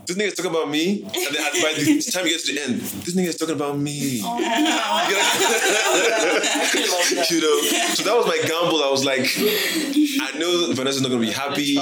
[0.07, 2.53] "This nigga is talking about me," and then at- by the time you get to
[2.53, 4.21] the end, this nigga is talking about me.
[4.23, 4.39] Oh.
[7.31, 7.61] you know,
[7.95, 8.83] so that was my gamble.
[8.83, 11.77] I was like, I know Vanessa's not gonna be happy,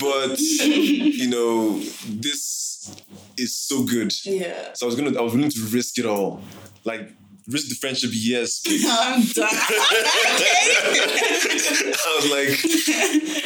[0.00, 2.90] but you know, this
[3.36, 4.12] is so good.
[4.24, 4.72] Yeah.
[4.74, 6.40] So I was gonna, I was willing to risk it all,
[6.84, 7.10] like
[7.48, 8.62] risk the friendship, yes.
[8.88, 9.48] I'm done.
[12.06, 12.50] I was like,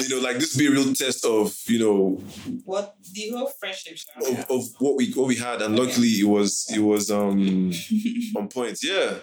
[0.01, 2.21] you know, like this would be a real test of, you know,
[2.65, 3.99] What the whole friendship.
[4.27, 7.73] of, of what we what we had, and luckily it was it was um
[8.37, 8.79] on point.
[8.83, 9.15] Yeah,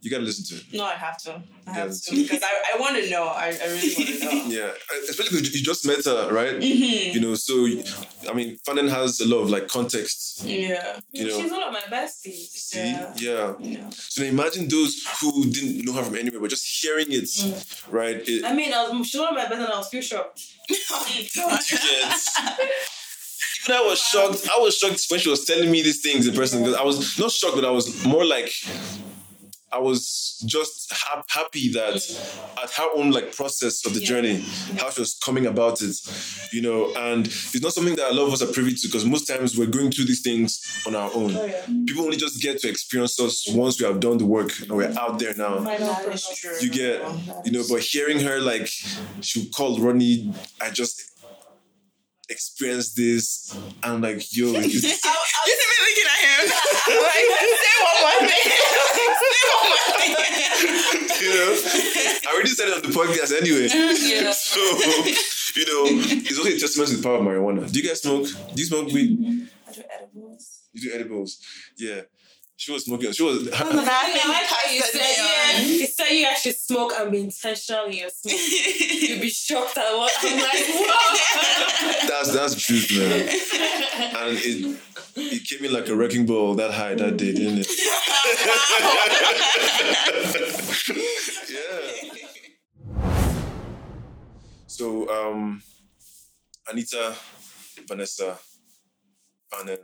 [0.00, 0.72] you gotta listen to it.
[0.76, 1.42] No, I have to.
[1.66, 3.24] I have to because I, I want to know.
[3.24, 4.44] I, I really want to know.
[4.46, 4.70] Yeah,
[5.10, 6.54] especially because you just met her, right?
[6.56, 7.14] Mm-hmm.
[7.14, 7.66] You know, so
[8.30, 10.42] I mean, Fanen has a lot of like context.
[10.44, 11.00] Yeah.
[11.12, 12.48] You know, She's one of my besties.
[12.50, 13.12] see, Yeah.
[13.16, 13.54] yeah.
[13.60, 13.90] Yeah.
[13.90, 17.92] So now imagine those who didn't know her from anywhere, but just hearing it, Mm.
[17.92, 18.16] right?
[18.28, 20.40] It, I mean, I was, she's one of my besties and I was feel shocked.
[20.68, 20.76] you
[21.34, 22.14] get.
[23.64, 24.48] Even I was shocked.
[24.50, 27.18] I was shocked when she was telling me these things in person because I was
[27.18, 28.50] not shocked, but I was more like
[29.70, 31.96] I was just hap- happy that
[32.62, 34.44] at her own like process of the journey,
[34.78, 35.96] how she was coming about it,
[36.52, 39.04] you know, and it's not something that a lot of us are privy to because
[39.04, 41.32] most times we're going through these things on our own.
[41.36, 41.52] Oh,
[41.86, 44.96] People only just get to experience us once we have done the work and we're
[44.98, 45.58] out there now.
[45.60, 45.80] That
[46.14, 46.56] is true.
[46.60, 47.02] You get,
[47.44, 48.68] you know, but hearing her like
[49.20, 51.17] she called call Rodney, I just
[52.28, 53.56] experienced this.
[53.82, 56.42] I'm like, yo, this, You see me looking at him.
[56.88, 57.26] I'm like,
[57.64, 58.46] say one more thing.
[59.20, 60.12] say one more thing.
[61.22, 61.50] you know,
[62.28, 63.68] I already said it on the podcast anyway.
[63.68, 64.32] Yeah.
[64.32, 64.60] So,
[65.56, 65.84] you know,
[66.24, 67.70] it's only a testament to the power of marijuana.
[67.70, 68.26] Do you guys smoke?
[68.26, 69.48] Do you smoke weed?
[69.68, 70.60] I do edibles.
[70.72, 71.38] You do edibles?
[71.78, 72.02] Yeah.
[72.58, 73.12] She was smoking.
[73.12, 73.48] She was.
[73.52, 75.78] I like how you said, yeah, Leon.
[75.78, 78.34] you said you actually smoke and be intentional in your smoke.
[79.08, 82.08] You'd be shocked at what I'm like, whoa.
[82.08, 83.28] That's that's the truth, man.
[84.16, 84.80] And it
[85.14, 87.68] it came in like a wrecking ball that high that day, didn't it?
[91.48, 92.10] yeah.
[94.66, 95.62] So um
[96.68, 97.14] Anita,
[97.86, 98.36] Vanessa,
[99.52, 99.78] Fanen.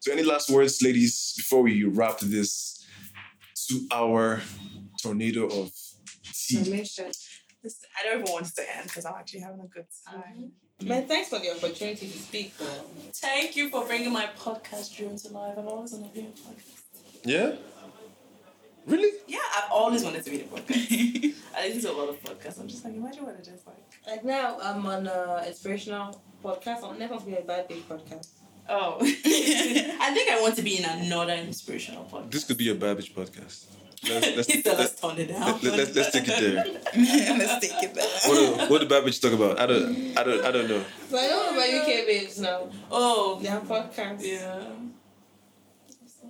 [0.00, 2.84] So any last words, ladies, before we wrap this
[3.54, 4.40] two hour
[5.00, 5.70] tornado of
[6.32, 6.58] tea?
[6.58, 7.10] Information.
[7.62, 10.52] Listen, I don't even want to end because I'm actually having a good time.
[10.80, 10.88] Mm-hmm.
[10.88, 12.56] Man, thanks for the opportunity to speak.
[12.58, 12.66] Though.
[13.14, 15.56] Thank you for bringing my podcast dream to life.
[15.56, 16.82] I've always wanted to be a podcast.
[17.24, 17.52] Yeah?
[18.84, 19.16] Really?
[19.28, 21.34] Yeah, I've always wanted to be a podcast.
[21.56, 22.60] I listen to a lot of podcasts.
[22.60, 23.76] I'm just like, imagine what it is like.
[24.08, 26.82] Like now, I'm on an inspirational podcast.
[26.82, 28.41] I'm never going to be a bad day podcast.
[28.68, 32.30] Oh, I think I want to be in another inspirational podcast.
[32.30, 33.66] This could be a Babbage podcast.
[34.08, 35.60] Let's, let's, let's let's, turn it down.
[35.62, 36.64] let, let, let's take it there.
[37.38, 38.06] Let's take it back.
[38.26, 39.60] What do, what do Babbage talk about?
[39.60, 40.84] I don't I don't I don't know.
[41.08, 42.68] So I know about UK babes now.
[42.90, 44.22] Oh, They have podcasts.
[44.26, 44.64] yeah.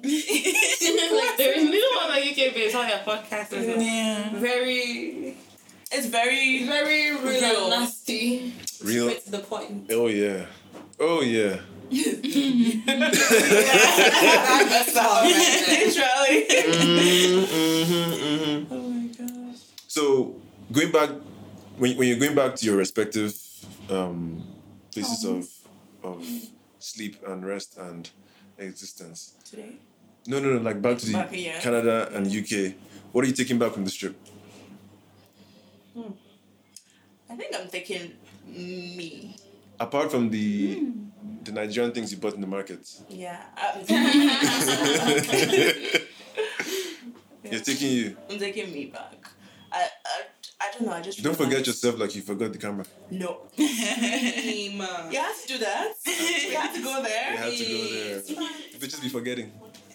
[0.02, 3.52] like there is little one about UK babes on their podcast.
[3.52, 4.30] Is Yeah.
[4.34, 5.36] very,
[5.92, 7.68] It's very, very real, Real.
[7.70, 8.52] nasty.
[8.84, 9.90] Real Straight to the point.
[9.90, 10.46] Oh yeah.
[10.98, 11.60] Oh yeah.
[11.90, 13.18] That's
[14.98, 16.46] how literally.
[18.70, 19.58] Oh my gosh.
[19.88, 20.34] So
[20.72, 21.10] going back
[21.78, 23.34] when, when you're going back to your respective
[23.90, 24.42] um,
[24.92, 25.48] places of
[26.02, 26.26] of
[26.78, 28.10] sleep and rest and
[28.58, 29.34] existence.
[29.44, 29.76] Today.
[30.26, 30.60] No, no, no.
[30.60, 31.60] Like back to the Back, yeah.
[31.60, 32.74] Canada and UK.
[33.12, 34.16] What are you taking back from this trip?
[37.28, 38.12] I think I'm thinking
[38.46, 39.36] me.
[39.82, 40.90] Apart from the hmm.
[41.42, 43.42] the Nigerian things you bought in the market, Yeah.
[47.50, 48.16] You're taking you.
[48.30, 49.26] I'm taking me back.
[49.72, 50.22] I, I,
[50.60, 50.92] I don't know.
[50.92, 52.84] I just Don't forget yourself like you forgot the camera.
[53.10, 53.40] No.
[53.56, 54.80] Team,
[55.12, 55.92] You have to do that.
[56.06, 57.32] you have to go there.
[57.32, 58.22] You have to go there.
[58.72, 59.50] You could just be forgetting.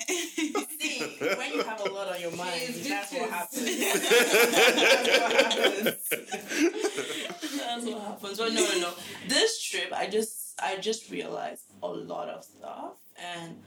[0.07, 0.99] See,
[1.39, 3.65] when you have a lot on your mind, that's what happens.
[3.65, 5.95] that's what happens.
[7.85, 8.37] That's what happens.
[8.37, 8.93] But no, no, no.
[9.27, 13.57] This trip, I just, I just realized a lot of stuff, and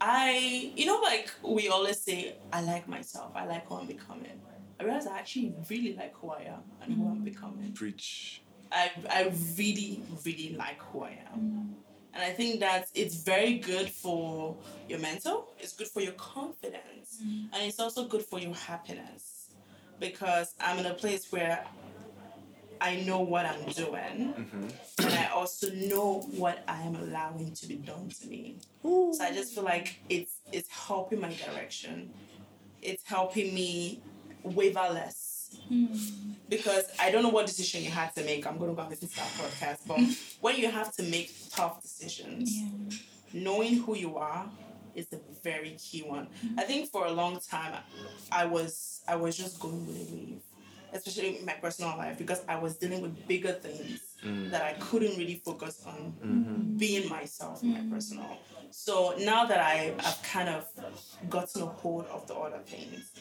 [0.00, 3.32] I, you know, like we always say, I like myself.
[3.34, 4.40] I like who I'm becoming.
[4.80, 7.24] I realized I actually really like who I am and who I'm mm-hmm.
[7.24, 7.72] becoming.
[7.72, 8.42] Preach.
[8.70, 11.40] I, I really, really like who I am.
[11.40, 11.72] Mm-hmm.
[12.14, 14.56] And I think that it's very good for
[14.88, 17.54] your mental, it's good for your confidence, mm-hmm.
[17.54, 19.50] and it's also good for your happiness.
[20.00, 21.64] Because I'm in a place where
[22.80, 24.68] I know what I'm doing, mm-hmm.
[25.04, 28.58] and I also know what I am allowing to be done to me.
[28.82, 32.10] So I just feel like it's it's helping my direction.
[32.82, 34.02] It's helping me
[34.42, 35.56] waver less.
[35.68, 35.86] Hmm.
[36.48, 38.46] Because I don't know what decision you had to make.
[38.46, 39.78] I'm gonna go and listen to that podcast.
[39.86, 40.00] But
[40.40, 42.52] when you have to make tough decisions,
[43.32, 44.46] knowing who you are
[44.94, 46.28] is a very key one.
[46.40, 46.58] Hmm.
[46.58, 47.74] I think for a long time
[48.32, 50.42] I was I was just going with the wave.
[50.92, 52.18] Especially in my personal life mm-hmm.
[52.18, 54.50] because I was dealing with bigger things mm-hmm.
[54.50, 56.76] that I couldn't really focus on mm-hmm.
[56.76, 58.38] being myself in my personal.
[58.70, 60.66] So now that I have kind of
[61.28, 63.12] gotten a hold of the other things,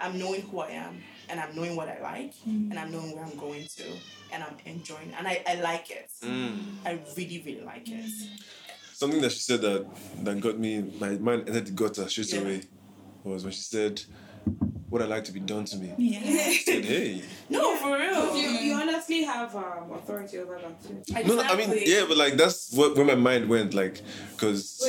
[0.00, 3.24] I'm knowing who I am and I'm knowing what I like and I'm knowing where
[3.24, 3.84] I'm going to
[4.32, 6.10] and I'm enjoying and I, I like it.
[6.22, 6.58] Mm.
[6.84, 8.10] I really, really like it.
[8.94, 9.86] Something that she said that
[10.24, 12.40] that got me my mind entered the gutter straight Yeah.
[12.40, 12.62] away
[13.24, 14.02] was when she said,
[14.90, 16.20] "What I like to be done to me." Yeah.
[16.64, 18.36] Said, "Hey." No, for real.
[18.36, 21.26] You, you honestly have um, authority over that too.
[21.26, 24.80] No, no, I mean, yeah, but like that's what where my mind went, like, because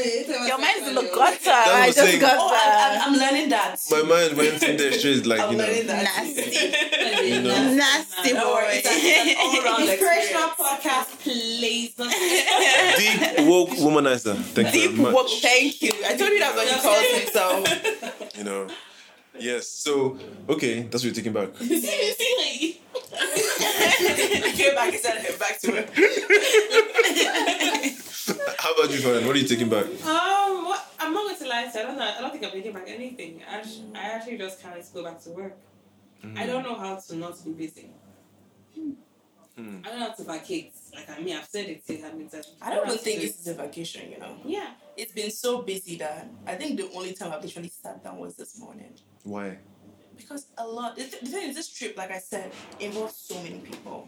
[0.48, 1.50] Your mind's in the gutter.
[1.50, 2.20] I I'm just saying.
[2.22, 3.02] got Oh, that.
[3.02, 3.78] I'm, I'm, I'm learning that.
[3.92, 5.66] my mind went in there straight, like I'm you know.
[5.66, 6.58] Nasty.
[7.22, 7.74] You know?
[7.76, 8.82] Nasty Don't worry, boy.
[8.84, 11.94] it's, a, an all-round Inspirational podcast, please.
[12.98, 14.36] Deep woke womanizer.
[14.36, 15.14] Thank you Deep very much.
[15.16, 15.28] work.
[15.42, 15.94] Thank you.
[16.06, 18.20] I told you that's what you called me.
[18.32, 18.68] So You know.
[19.40, 19.68] Yes.
[19.68, 20.18] So
[20.50, 21.50] okay, that's what you're taking back.
[21.62, 21.64] I
[24.56, 25.90] came back and said back to it.
[28.60, 29.26] How about you, Fran?
[29.26, 29.86] What are you taking back?
[29.86, 31.84] Um, what, I'm not going to lie to you.
[31.84, 32.14] I don't know.
[32.18, 33.42] I don't think I'm taking back anything.
[33.50, 35.58] I, act- I actually just can't wait to go back to work.
[36.36, 37.90] I don't know how to not be busy.
[38.76, 39.80] Hmm.
[39.84, 40.74] I don't know how to vacate.
[40.94, 42.54] Like I mean, I've said it to how many times.
[42.62, 44.38] I don't know even think this is a vacation, you know.
[44.46, 44.70] Yeah.
[44.96, 48.36] It's been so busy that I think the only time I've literally sat down was
[48.36, 48.94] this morning.
[49.24, 49.58] Why?
[50.18, 53.36] Because a lot, the, th- the thing is, this trip, like I said, involves so
[53.42, 54.08] many people.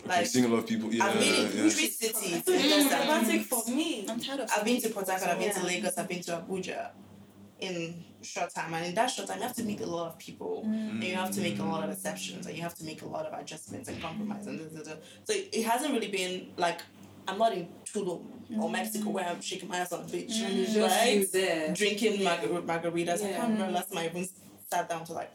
[0.00, 0.92] You're Like, seeing a lot of people.
[0.92, 1.68] Yeah, I've been in yeah.
[1.68, 2.36] three cities.
[2.36, 4.06] It's in less traumatic for me.
[4.08, 4.50] I'm tired of.
[4.56, 6.90] I've been to Port Harcourt, I've been to Lagos, I've been to Abuja
[7.60, 8.72] in short time.
[8.72, 10.64] And in that short time, you have to meet a lot of people.
[10.66, 10.90] Mm.
[10.92, 11.92] And you have to make a lot of mm.
[11.92, 12.46] exceptions.
[12.46, 14.46] And you have to make a lot of adjustments and compromise.
[14.46, 15.00] And da, da, da.
[15.24, 16.80] So it, it hasn't really been like,
[17.28, 18.24] I'm not in Tulum
[18.58, 18.72] or mm.
[18.72, 20.30] Mexico where I'm shaking my ass on the beach.
[20.30, 21.18] It's just Right?
[21.18, 21.74] you there.
[21.74, 23.22] Drinking margar- margaritas.
[23.22, 24.26] I can't remember last time I even
[24.72, 25.32] sat down to like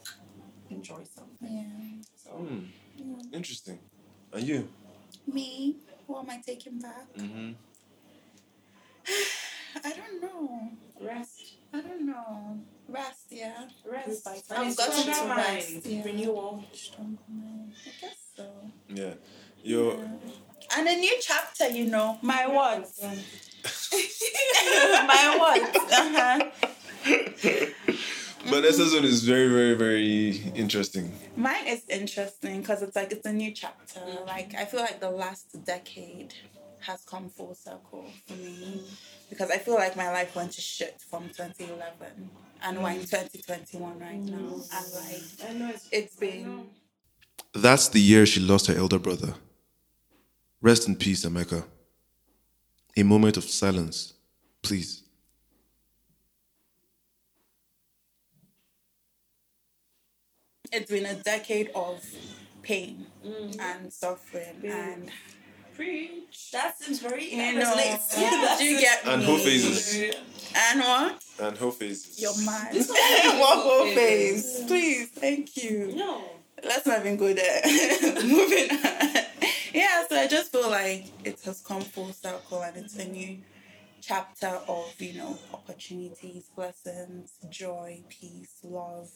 [0.70, 1.48] enjoy something.
[1.48, 2.02] Yeah.
[2.16, 2.64] So Hmm.
[3.32, 3.78] Interesting.
[4.32, 4.68] And you?
[5.32, 5.76] Me?
[6.06, 7.06] What am I taking back?
[7.18, 7.52] Mm-hmm.
[9.84, 10.70] I don't know.
[11.00, 11.54] Rest.
[11.74, 12.58] I don't know.
[12.88, 13.68] Rest, yeah.
[13.84, 14.26] Rest.
[14.26, 15.38] I've I've gotten Stronger to mind.
[15.38, 15.86] rest.
[15.86, 16.04] Yeah.
[16.04, 16.64] renewal.
[16.72, 17.18] Stronger.
[17.28, 18.46] I guess so.
[18.88, 19.14] Yeah.
[19.62, 19.98] You're.
[20.76, 22.18] And a new chapter, you know.
[22.22, 22.88] My what?
[25.12, 25.62] My what?
[28.40, 28.54] Uh-huh.
[28.54, 31.12] Vanessa's one is very, very, very interesting.
[31.36, 34.00] Mine is interesting because it's like it's a new chapter.
[34.26, 36.34] Like I feel like the last decade
[36.80, 38.82] has come full circle for me
[39.28, 42.30] because I feel like my life went to shit from 2011
[42.62, 44.36] and we're in 2021 right now.
[44.72, 45.88] And like I know it's.
[45.90, 46.68] it's been
[47.54, 49.34] That's the year she lost her elder brother.
[50.60, 51.64] Rest in peace, Emeka.
[52.96, 54.14] A moment of silence,
[54.62, 55.02] please.
[60.72, 62.04] It's been a decade of
[62.62, 63.60] pain mm-hmm.
[63.60, 65.10] and suffering and
[65.74, 66.52] Preach.
[66.52, 68.58] That seems very you that know resonates.
[68.58, 69.26] do you get And me?
[69.26, 70.14] whole phases.
[70.56, 72.20] and what And whole faces.
[72.20, 74.66] your mind This what whole Yeah.
[74.66, 76.22] please thank you No.
[76.64, 77.60] let's not even go there.
[78.24, 79.16] Moving on.
[79.74, 83.12] Yeah, so I just feel like it has come full circle and it's a mm-hmm.
[83.12, 83.38] new
[84.00, 89.10] chapter of, you know, opportunities, blessings, joy, peace, love,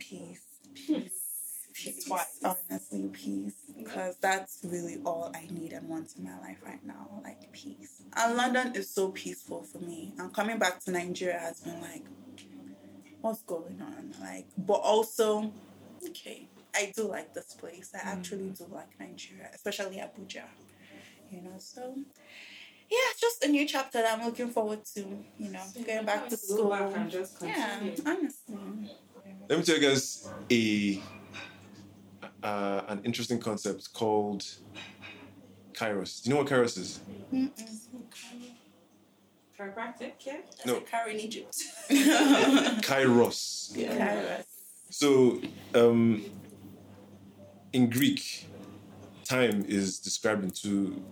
[0.00, 2.04] peace, peace, peace.
[2.04, 2.40] Twice.
[2.44, 3.54] Honestly, peace.
[3.76, 8.02] because that's really all I need and want in my life right now, like peace.
[8.14, 10.12] And London is so peaceful for me.
[10.18, 12.04] And coming back to Nigeria has been like,
[13.20, 14.14] what's going on?
[14.20, 15.52] Like, but also,
[16.08, 17.90] okay, I do like this place.
[17.94, 18.08] I mm-hmm.
[18.08, 20.44] actually do like Nigeria, especially Abuja.
[21.30, 21.96] You know, so
[22.90, 25.00] yeah, just a new chapter that I'm looking forward to.
[25.38, 26.70] You know, going back to school.
[26.70, 28.96] back and just Yeah, honestly.
[29.48, 31.00] Let me tell you guys a
[32.42, 34.44] uh, an interesting concept called
[35.72, 36.22] Kairos.
[36.22, 37.00] Do you know what Kairos is?
[39.58, 40.38] Chiropractic, yeah.
[40.64, 40.80] No.
[40.80, 41.56] Car in Egypt.
[41.88, 43.72] Kairos.
[43.76, 44.44] Kairos.
[44.90, 45.40] So,
[45.74, 46.24] um,
[47.72, 48.46] in Greek,
[49.24, 51.02] time is described in two,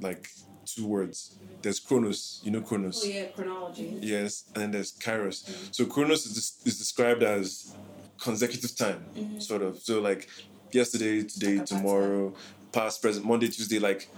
[0.00, 0.28] like
[0.74, 1.36] two words.
[1.62, 2.40] There's chronos.
[2.44, 3.02] You know chronos.
[3.04, 3.98] Oh yeah, chronology.
[4.00, 5.44] Yes, and then there's kairos.
[5.74, 7.74] So chronos is, is described as
[8.18, 9.78] consecutive time, sort of.
[9.78, 10.28] So like
[10.72, 12.34] yesterday, today, Like tomorrow,
[12.72, 14.08] past, present, Monday, Tuesday, like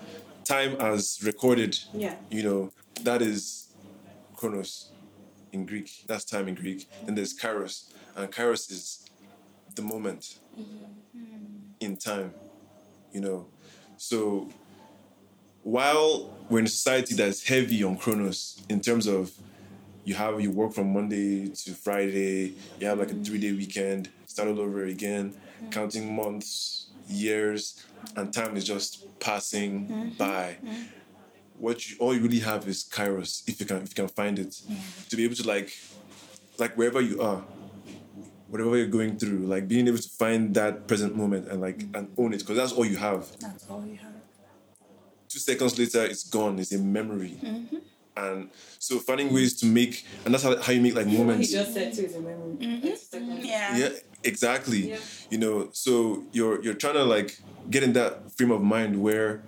[0.45, 1.79] time as recorded.
[1.95, 2.17] Yeah.
[2.31, 2.73] You know
[3.03, 3.69] that is
[4.37, 4.91] chronos
[5.53, 6.05] in Greek.
[6.07, 6.89] That's time in Greek.
[7.07, 9.09] And there's kairos, and kairos is
[9.75, 10.39] the moment
[11.81, 12.35] in time.
[13.13, 13.47] You know,
[13.97, 14.49] so
[15.63, 19.33] while we're in a society that's heavy on chronos in terms of
[20.05, 23.59] you have you work from Monday to Friday, you have like a three day mm-hmm.
[23.59, 25.71] weekend, start all over again, mm-hmm.
[25.71, 27.85] counting months, years,
[28.17, 30.09] and time is just passing mm-hmm.
[30.11, 30.57] by.
[31.59, 34.39] What you all you really have is kairos, if you can if you can find
[34.39, 34.61] it.
[35.11, 35.77] To be able to like
[36.59, 37.45] like wherever you are,
[38.49, 42.13] whatever you're going through, like being able to find that present moment and like and
[42.19, 43.31] own it, because that's all you have.
[43.39, 44.22] That's all you have.
[45.33, 46.59] Two seconds later it's gone.
[46.59, 47.37] It's a memory.
[47.43, 47.77] Mm-hmm.
[48.15, 51.47] And so finding ways to make and that's how, how you make like What he
[51.47, 52.57] just said too is a memory.
[52.57, 52.87] Mm-hmm.
[52.87, 53.77] It's the second- Yeah.
[53.77, 53.89] yeah
[54.23, 54.91] exactly.
[54.91, 54.99] Yeah.
[55.31, 57.39] you know so you're you're trying to like
[57.71, 59.43] get in that frame of mind where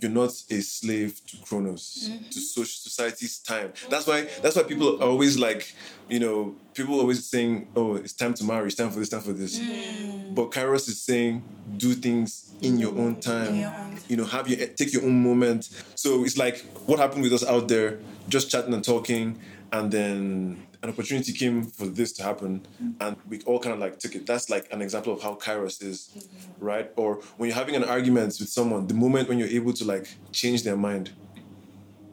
[0.00, 2.30] you're not a slave to chronos to mm-hmm.
[2.30, 3.68] social society's time.
[3.68, 3.90] Mm-hmm.
[3.90, 5.74] That's why that's why people are always like
[6.08, 9.20] you know people always saying oh it's time to marry it's time for this time
[9.20, 9.58] for this.
[9.58, 10.30] Mm-hmm.
[10.30, 10.34] Mm.
[10.34, 11.42] But kairos is saying
[11.76, 13.54] do things in your own time.
[13.54, 15.68] Your own you know have your take your own moment.
[15.94, 17.98] So it's like what happened with us out there
[18.28, 19.38] just chatting and talking
[19.72, 22.66] and then an opportunity came for this to happen
[23.00, 24.26] and we all kind of like took it.
[24.26, 26.10] That's like an example of how kairos is
[26.58, 26.90] right?
[26.96, 30.06] Or when you're having an argument with someone the moment when you're able to like
[30.32, 31.12] change their mind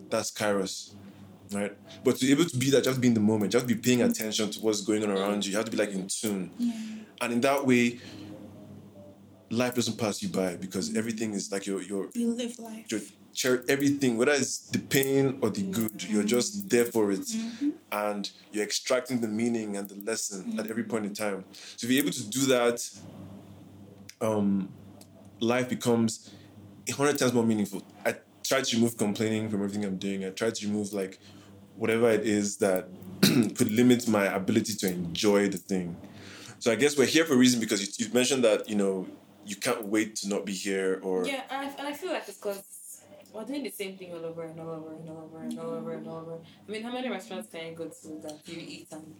[0.09, 0.93] that's kairos
[1.53, 1.73] right?
[2.03, 3.53] But to be able to be that just be in the moment.
[3.53, 5.51] Just be paying attention to what's going on around you.
[5.51, 6.51] You have to be like in tune.
[7.21, 7.99] And in that way
[9.49, 12.91] life doesn't pass you by because everything is like your your You live life.
[12.91, 12.99] your
[13.37, 17.29] cher- everything, whether it's the pain or the good, you're just there for it,
[17.91, 21.45] and you're extracting the meaning and the lesson at every point in time.
[21.75, 22.89] So if you're able to do that,
[24.19, 24.69] um,
[25.39, 26.31] life becomes
[26.89, 27.83] a hundred times more meaningful.
[28.05, 30.25] I try to remove complaining from everything I'm doing.
[30.25, 31.19] I try to remove like
[31.75, 32.87] whatever it is that
[33.21, 35.95] could limit my ability to enjoy the thing.
[36.59, 39.07] So I guess we're here for a reason because you, you mentioned that you know
[39.45, 42.27] you can't wait to not be here or Yeah, and I, and I feel like
[42.27, 42.63] it's because
[43.33, 45.71] we're doing the same thing all over and all over and all over and all
[45.71, 46.39] over and all over.
[46.67, 49.15] I mean, how many restaurants can you go to that you eat and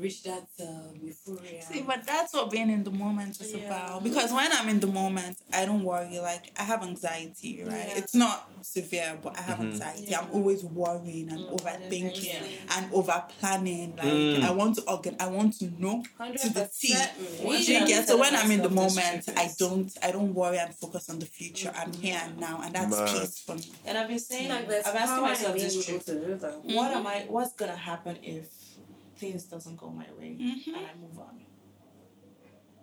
[0.00, 1.62] reach that um, euphoria?
[1.62, 3.66] See, but that's what being in the moment is Yeah.
[3.66, 4.04] about.
[4.04, 6.18] Because when I'm in the moment, I don't worry.
[6.20, 7.88] Like I have anxiety, right?
[7.88, 7.98] Yeah.
[7.98, 10.06] It's not severe, but I have anxiety.
[10.08, 10.20] Yeah.
[10.20, 12.76] I'm always worrying and overthinking Yeah.
[12.76, 13.94] and over planning.
[13.96, 14.42] Like Mm.
[14.44, 16.94] I want to organ, I want to know to the T.
[16.94, 17.88] 100%.
[17.88, 18.04] Yeah.
[18.04, 21.18] So when I'm in the Self-destructive moment, I don't I don't worry and focus on
[21.18, 21.72] the future.
[21.76, 23.08] I'm here and now, and that's Mad.
[23.08, 23.64] peace for me.
[23.86, 26.04] And I've been saying, like there's I've asked myself this able trip.
[26.06, 26.64] to do that.
[26.64, 27.24] What am I?
[27.28, 28.46] What's gonna happen if
[29.16, 30.66] things doesn't go my way Mhm.
[30.76, 31.40] and I move on?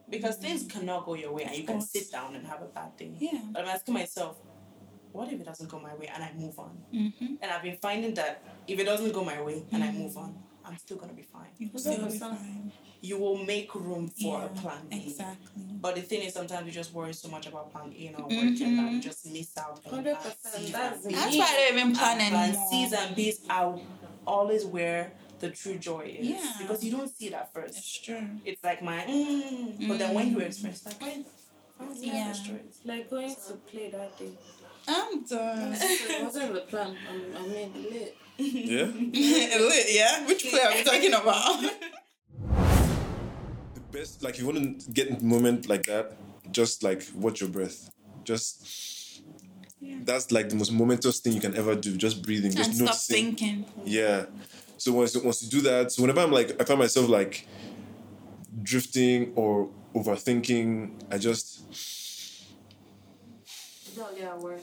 [0.10, 2.98] Because things cannot go your way, and you can sit down and have a bad
[2.98, 3.16] day.
[3.18, 3.40] Yeah.
[3.52, 4.38] But I'm asking myself,
[5.14, 6.78] what if it doesn't go my way and I move on?
[6.94, 7.36] Mm-hmm.
[7.42, 10.36] And I've been finding that if it doesn't go my way and I move on,
[10.66, 11.50] I'm still gonna be fine.
[11.58, 12.20] You still be 100%.
[12.38, 12.72] fine.
[13.02, 15.08] You will make room for a plan B.
[15.08, 15.64] Exactly.
[15.82, 18.76] But the thing is, sometimes you just worry so much about plan A not working
[18.78, 21.04] that you just miss out on plan 100%, C's that's.
[21.06, 22.68] That's why I don't even plan And plan anymore.
[22.70, 23.80] C's and B's are
[24.28, 26.28] always where the true joy is.
[26.28, 26.54] Yeah.
[26.60, 27.78] Because you don't see it at first.
[27.78, 28.22] It's true.
[28.46, 31.24] It's like my, mm, but then when you experience like, why?
[31.78, 32.34] why was I Yeah.
[32.86, 34.32] Like going to play that day.
[34.88, 35.74] I'm done.
[35.74, 36.96] it wasn't the plan.
[37.10, 38.18] I'm, I mean, lit.
[38.38, 38.86] yeah.
[39.60, 40.26] Lit, yeah?
[40.28, 41.62] Which player are we talking about?
[43.76, 46.14] the best like you want to get in the moment like that
[46.52, 47.90] just like watch your breath
[48.24, 49.22] just
[50.04, 52.88] that's like the most momentous thing you can ever do just breathing just and stop
[52.88, 53.66] noticing thinking.
[53.84, 54.26] yeah
[54.82, 57.48] so once once you do that so whenever i'm like i find myself like
[58.64, 61.62] drifting or overthinking i just
[64.18, 64.62] Yeah, work.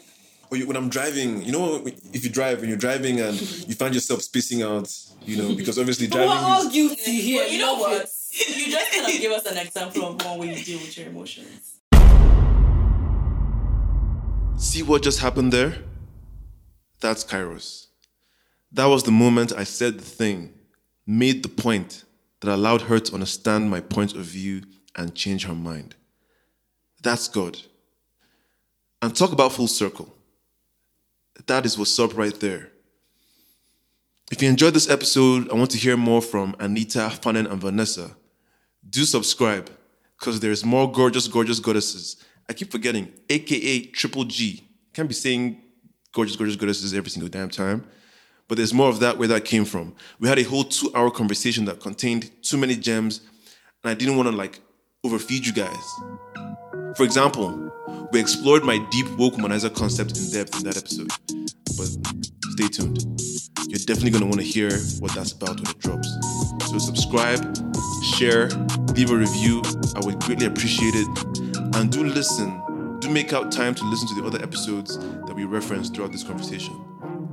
[0.51, 3.39] Or you, when I'm driving, you know, if you drive and you're driving and
[3.69, 4.89] you find yourself spacing out,
[5.27, 7.43] you know, because obviously We're driving all is, guilty here.
[7.43, 8.09] But you know what?
[8.57, 11.09] you just kind of give us an example of one way you deal with your
[11.09, 11.81] emotions.
[14.57, 15.77] See what just happened there?
[17.01, 17.88] That's Kairos.
[18.73, 20.53] That was the moment I said the thing,
[21.07, 22.05] made the point
[22.41, 24.63] that allowed her to understand my point of view
[24.95, 25.95] and change her mind.
[27.03, 27.59] That's God.
[29.01, 30.15] And talk about full circle.
[31.47, 32.73] That is what's up right there.
[34.31, 38.11] If you enjoyed this episode, I want to hear more from Anita, Fanen, and Vanessa.
[38.89, 39.71] Do subscribe
[40.19, 42.23] because there's more gorgeous, gorgeous goddesses.
[42.49, 44.69] I keep forgetting, aka Triple G.
[44.93, 45.63] Can't be saying
[46.13, 47.87] gorgeous, gorgeous goddesses every single damn time.
[48.49, 49.95] But there's more of that where that came from.
[50.19, 53.21] We had a whole two hour conversation that contained too many gems,
[53.85, 54.61] and I didn't want to like
[55.05, 55.85] overfeed you guys.
[56.97, 57.71] For example,
[58.11, 61.11] we explored my deep woke womanizer concept in depth in that episode.
[61.77, 61.87] But
[62.53, 63.05] stay tuned.
[63.69, 66.09] You're definitely going to want to hear what that's about when it drops.
[66.71, 67.57] So subscribe,
[68.17, 68.49] share,
[68.95, 69.63] leave a review.
[69.95, 71.07] I would greatly appreciate it.
[71.77, 72.63] And do listen.
[73.01, 76.25] Do make out time to listen to the other episodes that we referenced throughout this
[76.25, 76.75] conversation,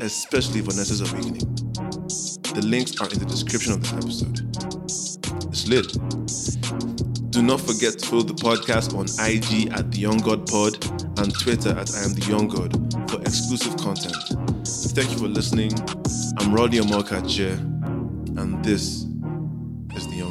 [0.02, 1.46] especially Vanessa's Awakening.
[2.56, 4.39] The links are in the description of this episode.
[5.50, 5.91] It's lit.
[7.32, 10.76] Do not forget to follow the podcast on IG at The Young God Pod
[11.20, 12.72] and Twitter at I Am The Young God
[13.12, 14.16] for exclusive content.
[14.96, 15.72] Thank you for listening.
[16.38, 17.60] I'm Rodney Amokache,
[18.39, 19.04] and this
[19.96, 20.25] is The Young